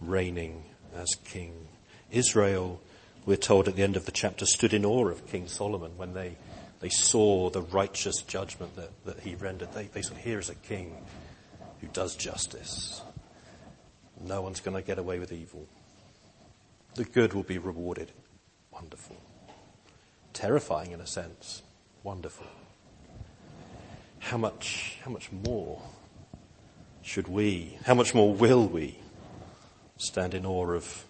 reigning 0.00 0.64
as 0.94 1.08
King. 1.24 1.68
Israel, 2.10 2.80
we're 3.24 3.36
told 3.36 3.68
at 3.68 3.76
the 3.76 3.82
end 3.82 3.96
of 3.96 4.04
the 4.04 4.12
chapter, 4.12 4.44
stood 4.44 4.74
in 4.74 4.84
awe 4.84 5.08
of 5.08 5.26
King 5.26 5.46
Solomon 5.46 5.96
when 5.96 6.12
they, 6.12 6.36
they 6.80 6.90
saw 6.90 7.48
the 7.48 7.62
righteous 7.62 8.22
judgment 8.22 8.76
that, 8.76 8.90
that 9.04 9.20
he 9.20 9.36
rendered. 9.36 9.72
They, 9.72 9.84
they 9.84 10.02
said, 10.02 10.18
here 10.18 10.38
is 10.38 10.50
a 10.50 10.54
king 10.54 10.96
who 11.80 11.86
does 11.88 12.14
justice. 12.16 13.00
No 14.22 14.42
one's 14.42 14.60
going 14.60 14.76
to 14.76 14.86
get 14.86 14.98
away 14.98 15.18
with 15.18 15.32
evil. 15.32 15.66
The 16.94 17.04
good 17.04 17.32
will 17.32 17.42
be 17.42 17.58
rewarded. 17.58 18.12
Wonderful. 18.72 19.16
Terrifying 20.32 20.92
in 20.92 21.00
a 21.00 21.06
sense. 21.06 21.62
Wonderful 22.02 22.46
how 24.20 24.36
much, 24.36 24.96
how 25.02 25.10
much 25.10 25.32
more 25.32 25.82
should 27.02 27.26
we, 27.26 27.76
how 27.84 27.94
much 27.94 28.14
more 28.14 28.32
will 28.32 28.68
we 28.68 28.96
stand 29.96 30.34
in 30.34 30.46
awe 30.46 30.70
of 30.72 31.04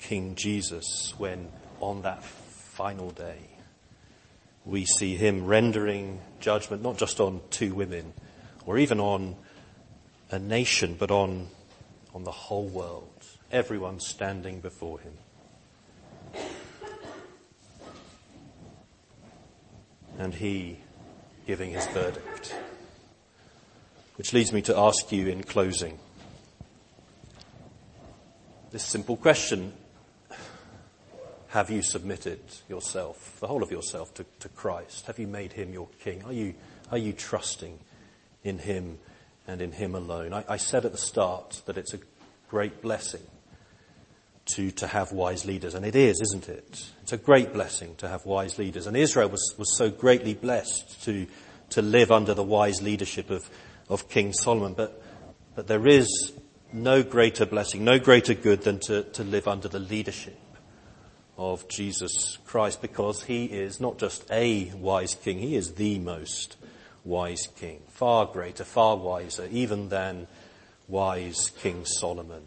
King 0.00 0.34
Jesus 0.34 1.14
when 1.18 1.48
on 1.80 2.02
that 2.02 2.24
final 2.24 3.10
day 3.10 3.38
we 4.64 4.84
see 4.84 5.14
him 5.14 5.44
rendering 5.44 6.20
judgment 6.40 6.82
not 6.82 6.98
just 6.98 7.20
on 7.20 7.40
two 7.50 7.74
women 7.74 8.12
or 8.66 8.78
even 8.78 8.98
on 8.98 9.36
a 10.30 10.38
nation, 10.38 10.96
but 10.98 11.10
on, 11.10 11.48
on 12.14 12.24
the 12.24 12.30
whole 12.30 12.66
world. 12.66 13.17
Everyone 13.50 13.98
standing 13.98 14.60
before 14.60 15.00
him. 15.00 15.14
And 20.18 20.34
he 20.34 20.78
giving 21.46 21.70
his 21.70 21.86
verdict. 21.86 22.54
Which 24.16 24.34
leads 24.34 24.52
me 24.52 24.60
to 24.62 24.76
ask 24.76 25.10
you 25.12 25.28
in 25.28 25.42
closing 25.44 25.98
this 28.70 28.84
simple 28.84 29.16
question. 29.16 29.72
Have 31.48 31.70
you 31.70 31.82
submitted 31.82 32.40
yourself, 32.68 33.38
the 33.40 33.46
whole 33.46 33.62
of 33.62 33.70
yourself, 33.70 34.12
to, 34.14 34.26
to 34.40 34.50
Christ? 34.50 35.06
Have 35.06 35.18
you 35.18 35.26
made 35.26 35.54
him 35.54 35.72
your 35.72 35.88
king? 36.00 36.22
Are 36.24 36.32
you, 36.34 36.54
are 36.90 36.98
you 36.98 37.14
trusting 37.14 37.78
in 38.44 38.58
him 38.58 38.98
and 39.46 39.62
in 39.62 39.72
him 39.72 39.94
alone? 39.94 40.34
I, 40.34 40.44
I 40.46 40.56
said 40.58 40.84
at 40.84 40.92
the 40.92 40.98
start 40.98 41.62
that 41.64 41.78
it's 41.78 41.94
a 41.94 41.98
great 42.50 42.82
blessing 42.82 43.22
to, 44.48 44.70
to 44.72 44.86
have 44.86 45.12
wise 45.12 45.44
leaders. 45.44 45.74
And 45.74 45.84
it 45.84 45.94
is, 45.94 46.20
isn't 46.20 46.48
it? 46.48 46.90
It's 47.02 47.12
a 47.12 47.16
great 47.16 47.52
blessing 47.52 47.94
to 47.96 48.08
have 48.08 48.24
wise 48.26 48.58
leaders. 48.58 48.86
And 48.86 48.96
Israel 48.96 49.28
was, 49.28 49.54
was 49.58 49.76
so 49.76 49.90
greatly 49.90 50.34
blessed 50.34 51.02
to, 51.04 51.26
to 51.70 51.82
live 51.82 52.10
under 52.10 52.34
the 52.34 52.42
wise 52.42 52.82
leadership 52.82 53.30
of, 53.30 53.48
of 53.88 54.08
King 54.08 54.32
Solomon. 54.32 54.74
But, 54.74 55.02
but 55.54 55.66
there 55.66 55.86
is 55.86 56.32
no 56.72 57.02
greater 57.02 57.46
blessing, 57.46 57.84
no 57.84 57.98
greater 57.98 58.34
good 58.34 58.62
than 58.62 58.78
to, 58.80 59.04
to 59.04 59.24
live 59.24 59.48
under 59.48 59.68
the 59.68 59.78
leadership 59.78 60.38
of 61.36 61.68
Jesus 61.68 62.36
Christ 62.44 62.82
because 62.82 63.22
he 63.22 63.44
is 63.44 63.80
not 63.80 63.98
just 63.98 64.28
a 64.30 64.72
wise 64.74 65.14
king, 65.14 65.38
he 65.38 65.54
is 65.54 65.74
the 65.74 65.98
most 66.00 66.56
wise 67.04 67.48
king. 67.56 67.80
Far 67.88 68.26
greater, 68.26 68.64
far 68.64 68.96
wiser, 68.96 69.48
even 69.50 69.88
than 69.88 70.26
wise 70.88 71.50
King 71.60 71.84
Solomon. 71.84 72.42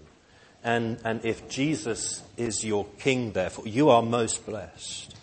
And, 0.63 0.99
and 1.03 1.25
if 1.25 1.49
Jesus 1.49 2.21
is 2.37 2.63
your 2.63 2.85
king, 2.99 3.31
therefore, 3.31 3.67
you 3.67 3.89
are 3.89 4.01
most 4.01 4.45
blessed. 4.45 5.15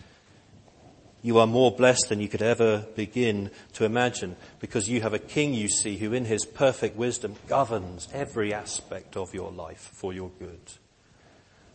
You 1.21 1.39
are 1.39 1.47
more 1.47 1.71
blessed 1.71 2.09
than 2.09 2.21
you 2.21 2.29
could 2.29 2.41
ever 2.41 2.85
begin 2.95 3.51
to 3.73 3.85
imagine 3.85 4.37
because 4.59 4.87
you 4.89 5.01
have 5.01 5.13
a 5.13 5.19
king, 5.19 5.53
you 5.53 5.67
see, 5.67 5.97
who 5.97 6.13
in 6.13 6.25
his 6.25 6.45
perfect 6.45 6.95
wisdom 6.95 7.35
governs 7.47 8.07
every 8.13 8.53
aspect 8.53 9.17
of 9.17 9.33
your 9.33 9.51
life 9.51 9.91
for 9.93 10.13
your 10.13 10.31
good. 10.39 10.61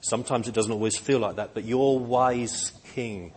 Sometimes 0.01 0.49
it 0.49 0.55
doesn't 0.55 0.73
always 0.73 0.97
feel 0.97 1.19
like 1.19 1.37
that, 1.37 1.55
but 1.55 1.65
your 1.65 1.99
wise 1.99 2.73
king 2.95 3.33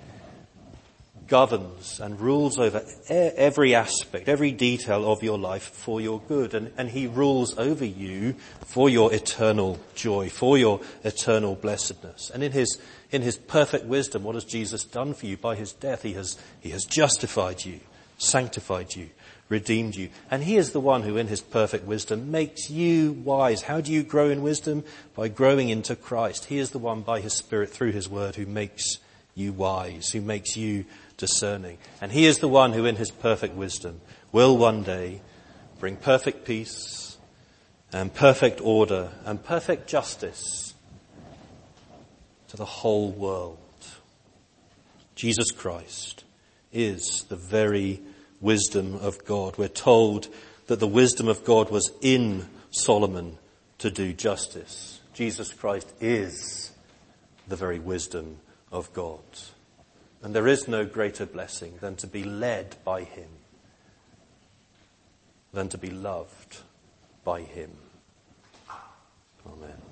governs 1.28 2.00
and 2.00 2.20
rules 2.20 2.58
over 2.58 2.84
every 3.10 3.76
aspect, 3.76 4.28
every 4.28 4.52
detail 4.52 5.10
of 5.12 5.24
your 5.24 5.38
life 5.38 5.64
for 5.64 6.02
your 6.02 6.20
good. 6.22 6.54
And, 6.54 6.72
and 6.78 6.90
he 6.90 7.08
rules 7.08 7.58
over 7.58 7.86
you 7.86 8.34
for 8.66 8.90
your 8.90 9.14
eternal 9.14 9.80
joy, 9.96 10.30
for 10.30 10.58
your 10.58 10.82
eternal 11.04 11.56
blessedness. 11.56 12.30
And 12.34 12.44
in 12.44 12.52
his, 12.52 12.80
in 13.12 13.22
his 13.22 13.38
perfect 13.38 13.86
wisdom, 13.86 14.24
what 14.24 14.36
has 14.36 14.46
Jesus 14.46 14.86
done 14.86 15.14
for 15.14 15.26
you? 15.26 15.38
By 15.38 15.56
his 15.56 15.74
death, 15.74 16.04
he 16.04 16.14
has, 16.14 16.38
he 16.60 16.70
has 16.70 16.86
justified 16.86 17.66
you, 17.66 17.80
sanctified 18.18 18.96
you, 18.96 19.10
redeemed 19.50 19.96
you. 19.96 20.10
And 20.32 20.44
he 20.44 20.58
is 20.58 20.72
the 20.72 20.80
one 20.80 21.04
who 21.04 21.18
in 21.18 21.28
his 21.28 21.42
perfect 21.42 21.86
wisdom 21.86 22.32
makes 22.32 22.70
you 22.70 23.12
wise. 23.12 23.64
How 23.64 23.82
do 23.82 23.92
you 23.92 24.04
grow 24.04 24.30
in 24.30 24.42
wisdom? 24.42 24.84
By 25.16 25.28
growing 25.28 25.70
into 25.70 25.96
Christ. 25.96 26.46
He 26.46 26.58
is 26.58 26.72
the 26.72 26.80
one 26.80 27.02
by 27.02 27.22
his 27.22 27.34
spirit 27.34 27.70
through 27.70 27.92
his 27.92 28.10
word 28.10 28.36
who 28.36 28.46
makes 28.46 28.98
you 29.36 29.54
wise, 29.54 30.10
who 30.10 30.20
makes 30.20 30.58
you 30.58 30.84
discerning. 31.18 31.78
And 32.00 32.12
he 32.12 32.26
is 32.26 32.40
the 32.40 32.48
one 32.48 32.74
who 32.74 32.86
in 32.86 32.96
his 32.96 33.12
perfect 33.12 33.56
wisdom 33.56 34.00
will 34.32 34.58
one 34.58 34.84
day 34.84 35.22
bring 35.80 35.98
perfect 35.98 36.46
peace 36.46 37.18
and 37.92 38.14
perfect 38.14 38.62
order 38.62 39.10
and 39.26 39.44
perfect 39.44 39.88
justice 39.88 40.74
to 42.50 42.58
the 42.58 42.66
whole 42.66 43.12
world. 43.12 43.58
Jesus 45.16 45.52
Christ 45.52 46.24
is 46.72 47.26
the 47.30 47.36
very 47.36 48.02
wisdom 48.40 48.96
of 48.96 49.26
God. 49.26 49.58
We're 49.58 49.68
told 49.68 50.28
that 50.68 50.80
the 50.80 50.88
wisdom 50.88 51.28
of 51.28 51.44
God 51.44 51.72
was 51.72 51.92
in 52.02 52.48
Solomon 52.72 53.38
to 53.80 53.90
do 53.90 54.14
justice. 54.14 55.00
Jesus 55.14 55.52
Christ 55.54 55.92
is 56.00 56.72
the 57.48 57.56
very 57.56 57.80
wisdom 57.80 58.38
of 58.72 58.94
God. 58.94 59.22
And 60.24 60.34
there 60.34 60.48
is 60.48 60.68
no 60.68 60.86
greater 60.86 61.26
blessing 61.26 61.76
than 61.80 61.96
to 61.98 62.08
be 62.08 62.24
led 62.24 62.76
by 62.84 63.04
Him, 63.04 63.30
than 65.54 65.70
to 65.70 65.78
be 65.78 65.90
loved 65.90 66.58
by 67.24 67.42
Him. 67.42 67.72
Amen. 69.46 69.87